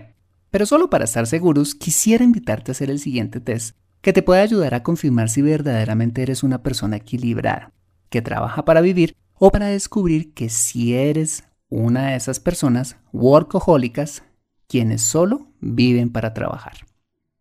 pero 0.49 0.65
solo 0.65 0.89
para 0.89 1.03
estar 1.03 1.27
seguros, 1.27 1.75
quisiera 1.75 2.23
invitarte 2.23 2.71
a 2.71 2.73
hacer 2.73 2.89
el 2.89 2.99
siguiente 2.99 3.41
test 3.41 3.75
que 3.99 4.13
te 4.13 4.23
puede 4.23 4.39
ayudar 4.39 4.75
a 4.75 4.81
confirmar 4.81 5.27
si 5.27 5.41
verdaderamente 5.41 6.21
eres 6.21 6.41
una 6.41 6.63
persona 6.63 6.95
equilibrada, 6.95 7.73
que 8.09 8.21
trabaja 8.21 8.63
para 8.63 8.79
vivir 8.79 9.17
o 9.33 9.51
para 9.51 9.67
descubrir 9.67 10.33
que 10.33 10.47
si 10.47 10.93
eres 10.93 11.43
una 11.67 12.11
de 12.11 12.15
esas 12.15 12.39
personas 12.39 12.95
workahólicas 13.11 14.23
quienes 14.69 15.01
solo 15.01 15.51
viven 15.59 16.13
para 16.13 16.33
trabajar. 16.33 16.77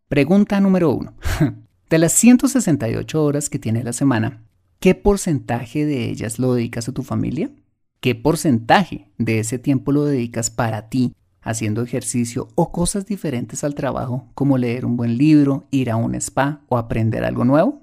Pregunta 0.08 0.58
número 0.58 0.90
uno. 0.90 1.14
De 1.90 1.99
las 1.99 2.12
168 2.14 3.25
horas 3.25 3.50
que 3.50 3.61
tiene 3.61 3.84
la 3.84 3.92
semana, 3.92 4.42
¿qué 4.80 4.96
porcentaje 4.96 5.87
de 5.87 6.11
ellas 6.11 6.40
lo 6.40 6.54
dedicas 6.54 6.88
a 6.88 6.92
tu 6.92 7.04
familia? 7.04 7.52
¿Qué 8.00 8.16
porcentaje 8.16 9.12
de 9.16 9.38
ese 9.38 9.61
tiempo 9.61 9.92
lo 9.92 10.04
dedicas 10.06 10.50
para 10.50 10.88
ti, 10.88 11.14
haciendo 11.42 11.82
ejercicio 11.82 12.49
o 12.54 12.72
cosas 12.72 13.06
diferentes 13.06 13.64
al 13.64 13.75
trabajo, 13.75 14.28
como 14.34 14.58
leer 14.58 14.87
un 14.87 14.96
buen 14.96 15.18
libro, 15.18 15.64
ir 15.70 15.90
a 15.90 15.96
un 15.96 16.14
spa 16.14 16.62
o 16.68 16.78
aprender 16.78 17.25
algo 17.25 17.44
nuevo? 17.44 17.82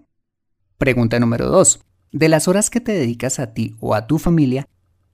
Pregunta 0.78 1.20
número 1.20 1.48
2. 1.48 1.82
De 2.12 2.30
las 2.30 2.48
horas 2.48 2.70
que 2.70 2.82
te 2.82 2.94
dedicas 2.94 3.40
a 3.40 3.54
ti 3.54 3.76
o 3.80 3.94
a 3.94 4.08
tu 4.08 4.18
familia, 4.18 4.68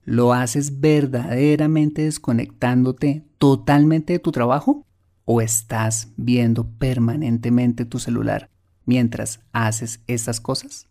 ¿lo 0.04 0.32
haces 0.32 0.80
verdaderamente 0.80 2.02
desconectándote 2.02 3.24
totalmente 3.38 4.14
de 4.14 4.18
tu 4.18 4.32
trabajo? 4.32 4.86
¿O 5.24 5.40
estás 5.40 6.12
viendo 6.16 6.70
permanentemente 6.78 7.84
tu 7.84 7.98
celular 7.98 8.48
mientras 8.84 9.40
haces 9.52 10.00
estas 10.06 10.40
cosas? 10.40 10.88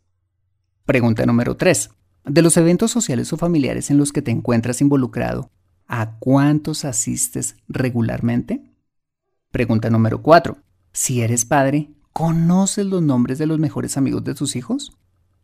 Pregunta 0.85 1.25
número 1.25 1.55
3. 1.55 1.89
De 2.25 2.41
los 2.41 2.57
eventos 2.57 2.91
sociales 2.91 3.31
o 3.33 3.38
familiares 3.38 3.89
en 3.89 3.97
los 3.97 4.12
que 4.12 4.21
te 4.21 4.31
encuentras 4.31 4.81
involucrado, 4.81 5.50
¿a 5.88 6.18
cuántos 6.20 6.86
asistes 6.86 7.56
regularmente? 7.68 8.72
Pregunta 9.51 9.89
número 9.89 10.22
4. 10.22 10.58
Si 10.92 11.22
eres 11.22 11.46
padre, 11.46 11.92
¿conoces 12.13 12.86
los 12.86 13.01
nombres 13.01 13.38
de 13.38 13.46
los 13.46 13.60
mejores 13.60 13.98
amigos 13.98 14.24
de 14.24 14.36
tus 14.36 14.56
hijos? 14.56 14.98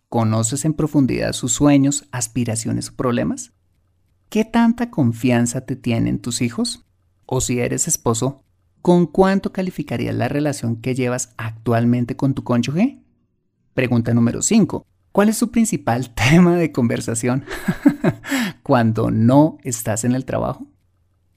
¿Conoces 0.10 0.66
en 0.66 0.74
profundidad 0.74 1.34
sus 1.34 1.54
sueños, 1.54 2.08
aspiraciones 2.12 2.90
o 2.90 2.96
problemas? 2.96 3.54
¿Qué 4.30 4.46
tanta 4.46 4.90
confianza 4.90 5.62
te 5.62 5.76
tienen 5.76 6.20
tus 6.20 6.42
hijos? 6.42 6.86
O 7.26 7.42
si 7.42 7.60
eres 7.60 7.88
esposo, 7.88 8.44
¿con 8.82 9.06
cuánto 9.06 9.54
calificarías 9.54 10.16
la 10.16 10.28
relación 10.28 10.78
que 10.78 10.96
llevas 10.96 11.34
actualmente 11.38 12.16
con 12.16 12.34
tu 12.34 12.44
cónyuge? 12.44 13.02
Pregunta 13.74 14.14
número 14.14 14.42
5. 14.42 14.86
¿Cuál 15.12 15.30
es 15.30 15.38
su 15.38 15.52
principal 15.52 16.10
tema 16.14 16.56
de 16.56 16.72
conversación 16.72 17.46
cuando 18.64 19.12
no 19.12 19.58
estás 19.64 20.04
en 20.04 20.16
el 20.16 20.26
trabajo? 20.26 20.68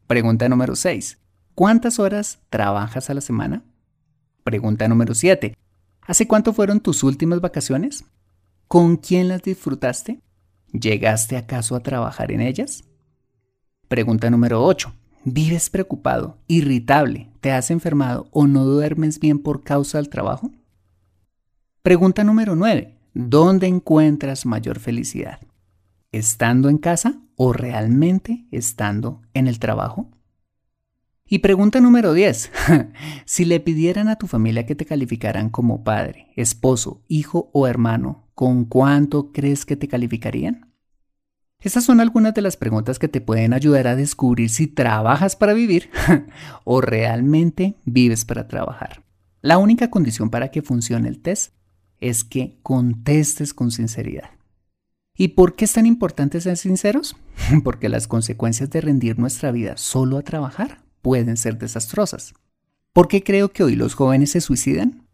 Pregunta 0.07 0.49
número 0.49 0.77
6. 0.77 1.19
¿Cuántas 1.55 1.99
horas 1.99 2.41
trabajas 2.51 3.11
a 3.11 3.15
la 3.15 3.21
semana? 3.21 3.63
Pregunta 4.43 4.87
número 4.89 5.15
7. 5.15 5.57
¿Hace 6.03 6.29
cuánto 6.29 6.53
fueron 6.53 6.81
tus 6.81 7.03
últimas 7.03 7.41
vacaciones? 7.41 8.05
¿Con 8.69 8.97
quién 8.97 9.29
las 9.29 9.43
disfrutaste? 9.43 10.21
¿Llegaste 10.73 11.37
acaso 11.37 11.77
a 11.77 11.81
trabajar 11.81 12.33
en 12.33 12.41
ellas? 12.41 12.85
Pregunta 13.89 14.31
número 14.31 14.65
8. 14.65 14.93
¿Vives 15.25 15.71
preocupado, 15.71 16.39
irritable, 16.49 17.31
te 17.41 17.51
has 17.51 17.71
enfermado 17.71 18.29
o 18.31 18.47
no 18.47 18.65
duermes 18.65 19.19
bien 19.19 19.39
por 19.39 19.63
causa 19.63 19.99
del 19.99 20.11
trabajo? 20.11 20.51
Pregunta 21.83 22.25
número 22.25 22.57
9. 22.57 22.94
¿Dónde 23.17 23.69
encuentras 23.69 24.45
mayor 24.45 24.81
felicidad? 24.81 25.39
¿Estando 26.11 26.69
en 26.69 26.79
casa 26.79 27.21
o 27.37 27.53
realmente 27.53 28.49
estando 28.51 29.23
en 29.35 29.47
el 29.47 29.61
trabajo? 29.61 30.11
Y 31.25 31.39
pregunta 31.39 31.81
número 31.81 32.13
10. 32.13 32.51
si 33.25 33.45
le 33.45 33.61
pidieran 33.61 34.09
a 34.09 34.17
tu 34.17 34.27
familia 34.27 34.67
que 34.67 34.75
te 34.75 34.85
calificaran 34.85 35.49
como 35.49 35.85
padre, 35.85 36.33
esposo, 36.35 37.05
hijo 37.07 37.51
o 37.53 37.69
hermano, 37.69 38.27
¿con 38.35 38.65
cuánto 38.65 39.31
crees 39.31 39.65
que 39.65 39.77
te 39.77 39.87
calificarían? 39.87 40.75
Estas 41.61 41.85
son 41.85 42.01
algunas 42.01 42.35
de 42.35 42.43
las 42.43 42.57
preguntas 42.57 42.99
que 42.99 43.07
te 43.07 43.21
pueden 43.21 43.53
ayudar 43.53 43.87
a 43.87 43.95
descubrir 43.95 44.51
si 44.51 44.67
trabajas 44.67 45.37
para 45.37 45.53
vivir 45.53 45.89
o 46.65 46.81
realmente 46.81 47.77
vives 47.85 48.25
para 48.25 48.49
trabajar. 48.49 49.05
La 49.41 49.59
única 49.59 49.89
condición 49.89 50.31
para 50.31 50.49
que 50.49 50.63
funcione 50.63 51.09
el 51.09 51.23
test 51.23 51.55
es 52.01 52.25
que 52.25 52.59
contestes 52.63 53.55
con 53.55 53.71
sinceridad. 53.71 54.31
¿Y 55.17 55.29
por 55.29 55.55
qué 55.55 55.65
es 55.65 55.73
tan 55.73 55.87
importante 55.87 56.41
ser 56.41 56.57
sinceros? 56.57 57.17
Porque 57.65 57.89
las 57.89 58.09
consecuencias 58.09 58.71
de 58.71 58.81
rendir 58.81 59.19
nuestra 59.19 59.53
vida 59.53 59.77
solo 59.77 60.19
a 60.19 60.23
trabajar 60.23 60.83
pueden 61.03 61.37
ser 61.37 61.59
desastrosas. 61.59 62.35
¿Por 62.93 63.09
qué 63.09 63.23
creo 63.23 63.53
que 63.53 63.63
hoy 63.63 63.77
los 63.77 63.95
jóvenes 63.95 64.33
se 64.33 64.41
suicidan? 64.41 65.05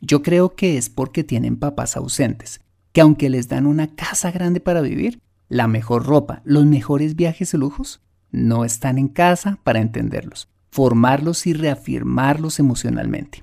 Yo 0.00 0.22
creo 0.22 0.54
que 0.54 0.78
es 0.78 0.88
porque 0.88 1.24
tienen 1.24 1.56
papás 1.56 1.96
ausentes, 1.96 2.60
que 2.92 3.02
aunque 3.02 3.28
les 3.28 3.48
dan 3.48 3.66
una 3.66 3.94
casa 3.94 4.30
grande 4.30 4.60
para 4.60 4.80
vivir, 4.80 5.20
la 5.48 5.66
mejor 5.66 6.06
ropa, 6.06 6.40
los 6.44 6.64
mejores 6.64 7.16
viajes 7.16 7.52
y 7.52 7.58
lujos, 7.58 8.00
no 8.30 8.64
están 8.64 8.98
en 8.98 9.08
casa 9.08 9.58
para 9.64 9.80
entenderlos, 9.80 10.48
formarlos 10.70 11.46
y 11.46 11.52
reafirmarlos 11.52 12.58
emocionalmente. 12.60 13.42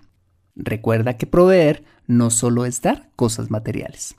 Recuerda 0.56 1.18
que 1.18 1.28
proveer 1.28 1.84
no 2.08 2.30
solo 2.30 2.66
es 2.66 2.82
dar 2.82 3.12
cosas 3.16 3.52
materiales. 3.52 4.16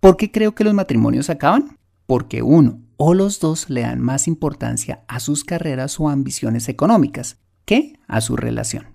¿Por 0.00 0.16
qué 0.16 0.32
creo 0.32 0.54
que 0.54 0.64
los 0.64 0.74
matrimonios 0.74 1.30
acaban? 1.30 1.78
Porque 2.06 2.42
uno 2.42 2.80
o 2.96 3.14
los 3.14 3.40
dos 3.40 3.68
le 3.68 3.82
dan 3.82 4.00
más 4.00 4.28
importancia 4.28 5.04
a 5.08 5.20
sus 5.20 5.44
carreras 5.44 5.98
o 5.98 6.08
ambiciones 6.08 6.68
económicas 6.68 7.38
que 7.64 7.98
a 8.06 8.20
su 8.20 8.36
relación. 8.36 8.86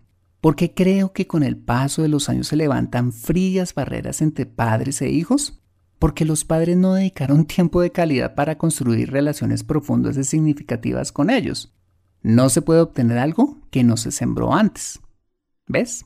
Porque 0.41 0.73
creo 0.73 1.13
que 1.13 1.27
con 1.27 1.43
el 1.43 1.57
paso 1.57 2.01
de 2.01 2.07
los 2.07 2.29
años 2.29 2.47
se 2.47 2.55
levantan 2.55 3.11
frías 3.11 3.73
barreras 3.73 4.21
entre 4.21 4.45
padres 4.45 5.01
e 5.01 5.09
hijos. 5.09 5.61
Porque 5.99 6.25
los 6.25 6.45
padres 6.45 6.77
no 6.77 6.93
dedicaron 6.93 7.45
tiempo 7.47 7.81
de 7.81 7.91
calidad 7.91 8.35
para 8.35 8.57
construir 8.57 9.11
relaciones 9.11 9.63
profundas 9.63 10.15
y 10.17 10.23
significativas 10.23 11.11
con 11.11 11.29
ellos. 11.29 11.73
No 12.21 12.49
se 12.49 12.61
puede 12.61 12.81
obtener 12.81 13.17
algo 13.17 13.57
que 13.71 13.83
no 13.83 13.97
se 13.97 14.11
sembró 14.11 14.53
antes. 14.53 14.99
¿Ves? 15.67 16.05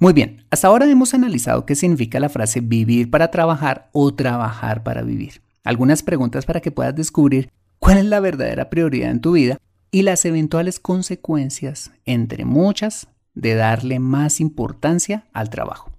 Muy 0.00 0.12
bien, 0.12 0.44
hasta 0.50 0.68
ahora 0.68 0.88
hemos 0.88 1.12
analizado 1.12 1.66
qué 1.66 1.74
significa 1.74 2.20
la 2.20 2.28
frase 2.28 2.60
vivir 2.60 3.10
para 3.10 3.32
trabajar 3.32 3.90
o 3.92 4.14
trabajar 4.14 4.84
para 4.84 5.02
vivir. 5.02 5.42
Algunas 5.64 6.04
preguntas 6.04 6.46
para 6.46 6.60
que 6.60 6.70
puedas 6.70 6.94
descubrir 6.94 7.50
cuál 7.80 7.98
es 7.98 8.04
la 8.04 8.20
verdadera 8.20 8.70
prioridad 8.70 9.10
en 9.10 9.20
tu 9.20 9.32
vida 9.32 9.58
y 9.90 10.02
las 10.02 10.24
eventuales 10.24 10.78
consecuencias, 10.78 11.90
entre 12.04 12.44
muchas, 12.44 13.08
de 13.34 13.56
darle 13.56 13.98
más 13.98 14.40
importancia 14.40 15.26
al 15.32 15.50
trabajo. 15.50 15.90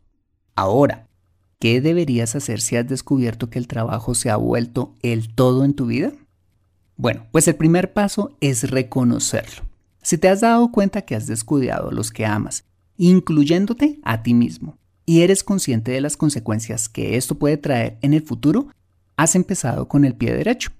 Ahora, 0.55 1.07
¿qué 1.59 1.81
deberías 1.81 2.37
hacer 2.37 2.61
si 2.61 2.77
has 2.77 2.87
descubierto 2.87 3.49
que 3.49 3.59
el 3.59 3.67
trabajo 3.67 4.15
se 4.15 4.29
ha 4.29 4.37
vuelto 4.37 4.95
el 5.01 5.35
todo 5.35 5.65
en 5.65 5.73
tu 5.73 5.87
vida? 5.87 6.13
Bueno, 6.95 7.25
pues 7.33 7.49
el 7.49 7.55
primer 7.55 7.91
paso 7.91 8.37
es 8.39 8.69
reconocerlo. 8.69 9.63
Si 10.01 10.17
te 10.17 10.29
has 10.29 10.39
dado 10.39 10.71
cuenta 10.71 11.01
que 11.01 11.15
has 11.15 11.27
descuidado 11.27 11.89
a 11.89 11.93
los 11.93 12.11
que 12.11 12.25
amas 12.25 12.63
incluyéndote 12.99 13.99
a 14.03 14.21
ti 14.21 14.33
mismo, 14.33 14.77
y 15.05 15.21
eres 15.21 15.43
consciente 15.43 15.91
de 15.91 16.01
las 16.01 16.17
consecuencias 16.17 16.89
que 16.89 17.15
esto 17.15 17.39
puede 17.39 17.57
traer 17.57 17.97
en 18.01 18.13
el 18.13 18.21
futuro, 18.21 18.67
has 19.15 19.35
empezado 19.35 19.87
con 19.87 20.05
el 20.05 20.15
pie 20.15 20.35
derecho. 20.35 20.71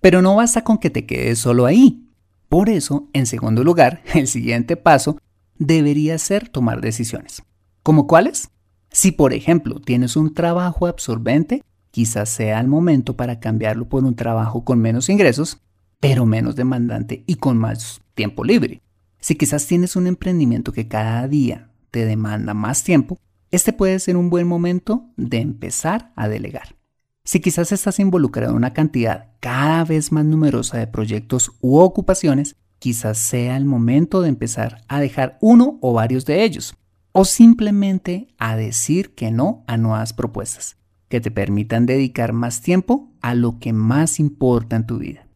Pero 0.00 0.22
no 0.22 0.36
basta 0.36 0.62
con 0.62 0.78
que 0.78 0.90
te 0.90 1.06
quedes 1.06 1.38
solo 1.38 1.66
ahí. 1.66 2.06
Por 2.48 2.68
eso, 2.68 3.08
en 3.14 3.26
segundo 3.26 3.64
lugar, 3.64 4.02
el 4.14 4.28
siguiente 4.28 4.76
paso 4.76 5.18
debería 5.58 6.18
ser 6.18 6.50
tomar 6.50 6.82
decisiones. 6.82 7.42
¿Como 7.82 8.06
cuáles? 8.06 8.50
Si, 8.90 9.10
por 9.10 9.32
ejemplo, 9.32 9.80
tienes 9.80 10.16
un 10.16 10.34
trabajo 10.34 10.86
absorbente, 10.86 11.62
quizás 11.90 12.28
sea 12.28 12.60
el 12.60 12.68
momento 12.68 13.16
para 13.16 13.40
cambiarlo 13.40 13.88
por 13.88 14.04
un 14.04 14.14
trabajo 14.14 14.64
con 14.64 14.80
menos 14.80 15.08
ingresos, 15.08 15.60
pero 15.98 16.26
menos 16.26 16.56
demandante 16.56 17.24
y 17.26 17.36
con 17.36 17.56
más 17.56 18.02
tiempo 18.14 18.44
libre. 18.44 18.82
Si 19.20 19.36
quizás 19.36 19.66
tienes 19.66 19.96
un 19.96 20.06
emprendimiento 20.06 20.72
que 20.72 20.88
cada 20.88 21.26
día 21.28 21.70
te 21.90 22.04
demanda 22.04 22.54
más 22.54 22.84
tiempo, 22.84 23.18
este 23.50 23.72
puede 23.72 23.98
ser 23.98 24.16
un 24.16 24.30
buen 24.30 24.46
momento 24.46 25.10
de 25.16 25.38
empezar 25.38 26.12
a 26.16 26.28
delegar. 26.28 26.76
Si 27.24 27.40
quizás 27.40 27.72
estás 27.72 27.98
involucrado 27.98 28.52
en 28.52 28.56
una 28.56 28.72
cantidad 28.72 29.32
cada 29.40 29.84
vez 29.84 30.12
más 30.12 30.24
numerosa 30.24 30.78
de 30.78 30.86
proyectos 30.86 31.52
u 31.60 31.78
ocupaciones, 31.78 32.56
quizás 32.78 33.18
sea 33.18 33.56
el 33.56 33.64
momento 33.64 34.22
de 34.22 34.28
empezar 34.28 34.82
a 34.88 35.00
dejar 35.00 35.36
uno 35.40 35.78
o 35.82 35.92
varios 35.92 36.24
de 36.24 36.44
ellos, 36.44 36.74
o 37.12 37.24
simplemente 37.24 38.28
a 38.38 38.56
decir 38.56 39.14
que 39.14 39.30
no 39.30 39.64
a 39.66 39.76
nuevas 39.76 40.12
propuestas 40.12 40.78
que 41.08 41.20
te 41.20 41.30
permitan 41.30 41.86
dedicar 41.86 42.32
más 42.32 42.60
tiempo 42.60 43.10
a 43.20 43.34
lo 43.34 43.58
que 43.58 43.72
más 43.72 44.20
importa 44.20 44.76
en 44.76 44.86
tu 44.86 44.98
vida. 44.98 45.26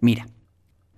Mira, 0.00 0.28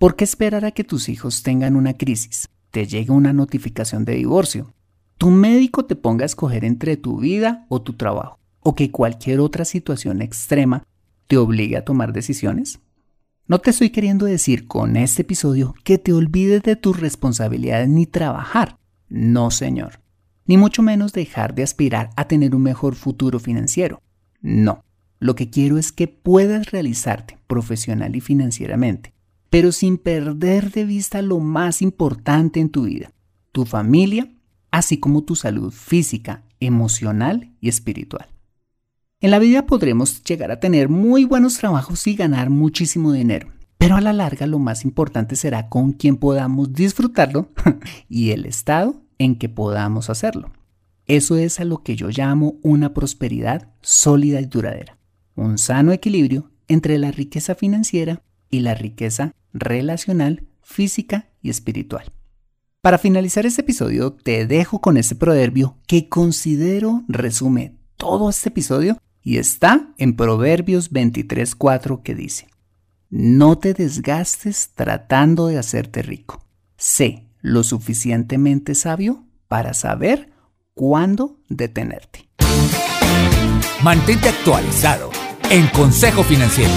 ¿Por 0.01 0.15
qué 0.15 0.23
esperar 0.23 0.65
a 0.65 0.71
que 0.71 0.83
tus 0.83 1.09
hijos 1.09 1.43
tengan 1.43 1.75
una 1.75 1.93
crisis? 1.93 2.49
Te 2.71 2.87
llegue 2.87 3.11
una 3.11 3.33
notificación 3.33 4.03
de 4.03 4.15
divorcio. 4.15 4.73
Tu 5.19 5.29
médico 5.29 5.85
te 5.85 5.95
ponga 5.95 6.23
a 6.23 6.25
escoger 6.25 6.65
entre 6.65 6.97
tu 6.97 7.19
vida 7.19 7.67
o 7.69 7.83
tu 7.83 7.93
trabajo. 7.93 8.39
O 8.61 8.73
que 8.73 8.89
cualquier 8.89 9.39
otra 9.39 9.63
situación 9.63 10.23
extrema 10.23 10.87
te 11.27 11.37
obligue 11.37 11.77
a 11.77 11.85
tomar 11.85 12.13
decisiones. 12.13 12.79
No 13.45 13.59
te 13.59 13.69
estoy 13.69 13.91
queriendo 13.91 14.25
decir 14.25 14.65
con 14.65 14.97
este 14.97 15.21
episodio 15.21 15.75
que 15.83 15.99
te 15.99 16.13
olvides 16.13 16.63
de 16.63 16.75
tus 16.75 16.99
responsabilidades 16.99 17.87
ni 17.87 18.07
trabajar. 18.07 18.79
No, 19.07 19.51
señor. 19.51 19.99
Ni 20.47 20.57
mucho 20.57 20.81
menos 20.81 21.13
dejar 21.13 21.53
de 21.53 21.61
aspirar 21.61 22.09
a 22.15 22.27
tener 22.27 22.55
un 22.55 22.63
mejor 22.63 22.95
futuro 22.95 23.39
financiero. 23.39 24.01
No. 24.41 24.83
Lo 25.19 25.35
que 25.35 25.51
quiero 25.51 25.77
es 25.77 25.91
que 25.91 26.07
puedas 26.07 26.71
realizarte 26.71 27.37
profesional 27.45 28.15
y 28.15 28.21
financieramente 28.21 29.13
pero 29.51 29.73
sin 29.73 29.97
perder 29.97 30.71
de 30.71 30.85
vista 30.85 31.21
lo 31.21 31.39
más 31.39 31.81
importante 31.81 32.61
en 32.61 32.69
tu 32.69 32.83
vida, 32.83 33.11
tu 33.51 33.65
familia, 33.65 34.31
así 34.71 34.97
como 34.97 35.25
tu 35.25 35.35
salud 35.35 35.73
física, 35.73 36.45
emocional 36.61 37.51
y 37.59 37.67
espiritual. 37.67 38.27
En 39.19 39.29
la 39.29 39.39
vida 39.39 39.65
podremos 39.65 40.23
llegar 40.23 40.51
a 40.51 40.61
tener 40.61 40.87
muy 40.87 41.25
buenos 41.25 41.57
trabajos 41.57 42.07
y 42.07 42.15
ganar 42.15 42.49
muchísimo 42.49 43.11
dinero, 43.11 43.49
pero 43.77 43.97
a 43.97 44.01
la 44.01 44.13
larga 44.13 44.47
lo 44.47 44.57
más 44.57 44.85
importante 44.85 45.35
será 45.35 45.67
con 45.67 45.91
quién 45.91 46.15
podamos 46.15 46.71
disfrutarlo 46.71 47.49
y 48.07 48.31
el 48.31 48.45
estado 48.45 49.01
en 49.17 49.35
que 49.35 49.49
podamos 49.49 50.09
hacerlo. 50.09 50.49
Eso 51.07 51.35
es 51.35 51.59
a 51.59 51.65
lo 51.65 51.83
que 51.83 51.97
yo 51.97 52.07
llamo 52.07 52.55
una 52.61 52.93
prosperidad 52.93 53.67
sólida 53.81 54.39
y 54.39 54.45
duradera, 54.45 54.97
un 55.35 55.57
sano 55.57 55.91
equilibrio 55.91 56.51
entre 56.69 56.97
la 56.97 57.11
riqueza 57.11 57.53
financiera 57.53 58.21
y 58.49 58.61
la 58.61 58.75
riqueza 58.75 59.33
relacional, 59.53 60.47
física 60.61 61.29
y 61.41 61.49
espiritual. 61.49 62.11
Para 62.81 62.97
finalizar 62.97 63.45
este 63.45 63.61
episodio 63.61 64.13
te 64.13 64.47
dejo 64.47 64.81
con 64.81 64.97
este 64.97 65.15
proverbio 65.15 65.77
que 65.87 66.09
considero 66.09 67.03
resume 67.07 67.77
todo 67.95 68.29
este 68.29 68.49
episodio 68.49 68.97
y 69.21 69.37
está 69.37 69.93
en 69.97 70.15
Proverbios 70.15 70.91
23.4 70.91 72.01
que 72.01 72.15
dice, 72.15 72.47
No 73.09 73.59
te 73.59 73.75
desgastes 73.75 74.71
tratando 74.73 75.47
de 75.47 75.59
hacerte 75.59 76.01
rico. 76.01 76.43
Sé 76.77 77.27
lo 77.41 77.63
suficientemente 77.63 78.73
sabio 78.73 79.25
para 79.47 79.75
saber 79.75 80.31
cuándo 80.73 81.39
detenerte. 81.49 82.27
Mantente 83.83 84.29
actualizado 84.29 85.11
en 85.49 85.67
Consejo 85.67 86.23
Financiero. 86.23 86.71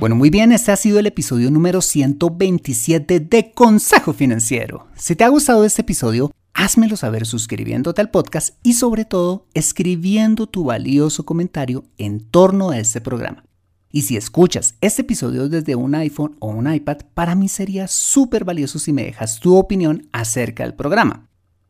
Bueno, 0.00 0.16
muy 0.16 0.30
bien, 0.30 0.50
este 0.50 0.72
ha 0.72 0.76
sido 0.76 0.98
el 0.98 1.06
episodio 1.06 1.50
número 1.50 1.82
127 1.82 3.20
de 3.20 3.52
Consejo 3.52 4.14
Financiero. 4.14 4.86
Si 4.96 5.14
te 5.14 5.24
ha 5.24 5.28
gustado 5.28 5.62
este 5.66 5.82
episodio, 5.82 6.30
házmelo 6.54 6.96
saber 6.96 7.26
suscribiéndote 7.26 8.00
al 8.00 8.10
podcast 8.10 8.56
y 8.62 8.72
sobre 8.72 9.04
todo 9.04 9.46
escribiendo 9.52 10.46
tu 10.46 10.64
valioso 10.64 11.26
comentario 11.26 11.84
en 11.98 12.20
torno 12.20 12.70
a 12.70 12.78
este 12.78 13.02
programa. 13.02 13.44
Y 13.92 14.00
si 14.02 14.16
escuchas 14.16 14.74
este 14.80 15.02
episodio 15.02 15.50
desde 15.50 15.74
un 15.74 15.94
iPhone 15.94 16.34
o 16.38 16.46
un 16.48 16.72
iPad, 16.72 17.00
para 17.12 17.34
mí 17.34 17.50
sería 17.50 17.86
súper 17.86 18.46
valioso 18.46 18.78
si 18.78 18.94
me 18.94 19.04
dejas 19.04 19.38
tu 19.38 19.54
opinión 19.54 20.08
acerca 20.12 20.62
del 20.62 20.72
programa. 20.72 21.28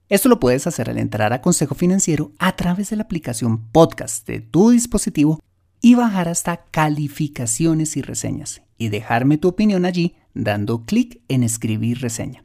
Esto 0.08 0.28
lo 0.28 0.38
puedes 0.38 0.68
hacer 0.68 0.88
al 0.88 0.98
entrar 0.98 1.32
a 1.32 1.42
Consejo 1.42 1.74
Financiero 1.74 2.30
a 2.38 2.54
través 2.54 2.90
de 2.90 2.96
la 2.96 3.02
aplicación 3.02 3.68
podcast 3.72 4.24
de 4.28 4.38
tu 4.38 4.70
dispositivo 4.70 5.40
y 5.80 5.94
bajar 5.94 6.28
hasta 6.28 6.64
calificaciones 6.70 7.96
y 7.96 8.02
reseñas 8.02 8.62
y 8.78 8.88
dejarme 8.88 9.38
tu 9.38 9.48
opinión 9.48 9.84
allí 9.84 10.14
dando 10.34 10.84
clic 10.84 11.20
en 11.28 11.42
escribir 11.42 12.00
reseña. 12.00 12.44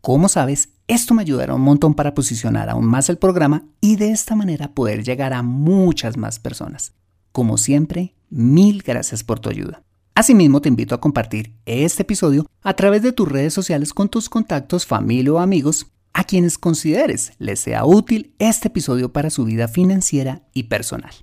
Como 0.00 0.28
sabes, 0.28 0.70
esto 0.88 1.14
me 1.14 1.22
ayudará 1.22 1.54
un 1.54 1.62
montón 1.62 1.94
para 1.94 2.14
posicionar 2.14 2.68
aún 2.68 2.86
más 2.86 3.08
el 3.08 3.18
programa 3.18 3.64
y 3.80 3.96
de 3.96 4.10
esta 4.10 4.34
manera 4.34 4.74
poder 4.74 5.04
llegar 5.04 5.32
a 5.32 5.42
muchas 5.42 6.16
más 6.16 6.38
personas. 6.38 6.92
Como 7.30 7.56
siempre, 7.56 8.14
mil 8.28 8.82
gracias 8.82 9.22
por 9.22 9.38
tu 9.38 9.48
ayuda. 9.48 9.82
Asimismo, 10.14 10.60
te 10.60 10.68
invito 10.68 10.94
a 10.94 11.00
compartir 11.00 11.54
este 11.64 12.02
episodio 12.02 12.46
a 12.62 12.74
través 12.74 13.02
de 13.02 13.12
tus 13.12 13.28
redes 13.28 13.54
sociales 13.54 13.94
con 13.94 14.08
tus 14.08 14.28
contactos, 14.28 14.84
familia 14.84 15.32
o 15.32 15.38
amigos 15.38 15.86
a 16.12 16.24
quienes 16.24 16.58
consideres 16.58 17.32
les 17.38 17.60
sea 17.60 17.86
útil 17.86 18.34
este 18.38 18.68
episodio 18.68 19.12
para 19.12 19.30
su 19.30 19.44
vida 19.44 19.68
financiera 19.68 20.42
y 20.52 20.64
personal. 20.64 21.14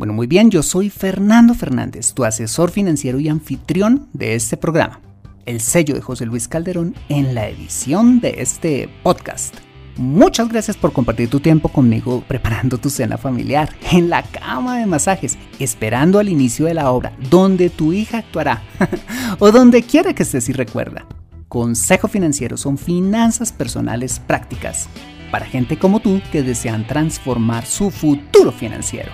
Bueno, 0.00 0.14
muy 0.14 0.26
bien, 0.26 0.50
yo 0.50 0.62
soy 0.62 0.88
Fernando 0.88 1.52
Fernández, 1.52 2.14
tu 2.14 2.24
asesor 2.24 2.70
financiero 2.70 3.20
y 3.20 3.28
anfitrión 3.28 4.08
de 4.14 4.34
este 4.34 4.56
programa, 4.56 4.98
el 5.44 5.60
sello 5.60 5.94
de 5.94 6.00
José 6.00 6.24
Luis 6.24 6.48
Calderón 6.48 6.94
en 7.10 7.34
la 7.34 7.50
edición 7.50 8.18
de 8.18 8.36
este 8.38 8.88
podcast. 9.02 9.54
Muchas 9.98 10.48
gracias 10.48 10.78
por 10.78 10.94
compartir 10.94 11.28
tu 11.28 11.40
tiempo 11.40 11.68
conmigo 11.68 12.24
preparando 12.26 12.78
tu 12.78 12.88
cena 12.88 13.18
familiar, 13.18 13.76
en 13.92 14.08
la 14.08 14.22
cama 14.22 14.78
de 14.78 14.86
masajes, 14.86 15.36
esperando 15.58 16.18
al 16.18 16.30
inicio 16.30 16.64
de 16.64 16.72
la 16.72 16.90
obra, 16.90 17.12
donde 17.28 17.68
tu 17.68 17.92
hija 17.92 18.16
actuará, 18.16 18.62
o 19.38 19.52
donde 19.52 19.82
quiera 19.82 20.14
que 20.14 20.22
estés 20.22 20.48
y 20.48 20.54
recuerda. 20.54 21.04
Consejo 21.48 22.08
Financiero 22.08 22.56
son 22.56 22.78
finanzas 22.78 23.52
personales 23.52 24.18
prácticas 24.18 24.88
para 25.30 25.44
gente 25.44 25.78
como 25.78 26.00
tú 26.00 26.22
que 26.32 26.42
desean 26.42 26.86
transformar 26.86 27.66
su 27.66 27.90
futuro 27.90 28.50
financiero. 28.50 29.12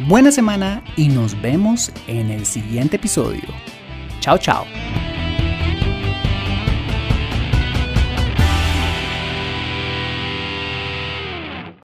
Buena 0.00 0.32
semana 0.32 0.82
y 0.96 1.08
nos 1.08 1.40
vemos 1.40 1.92
en 2.08 2.30
el 2.30 2.44
siguiente 2.46 2.96
episodio. 2.96 3.44
Chao, 4.18 4.36
chao. 4.36 4.64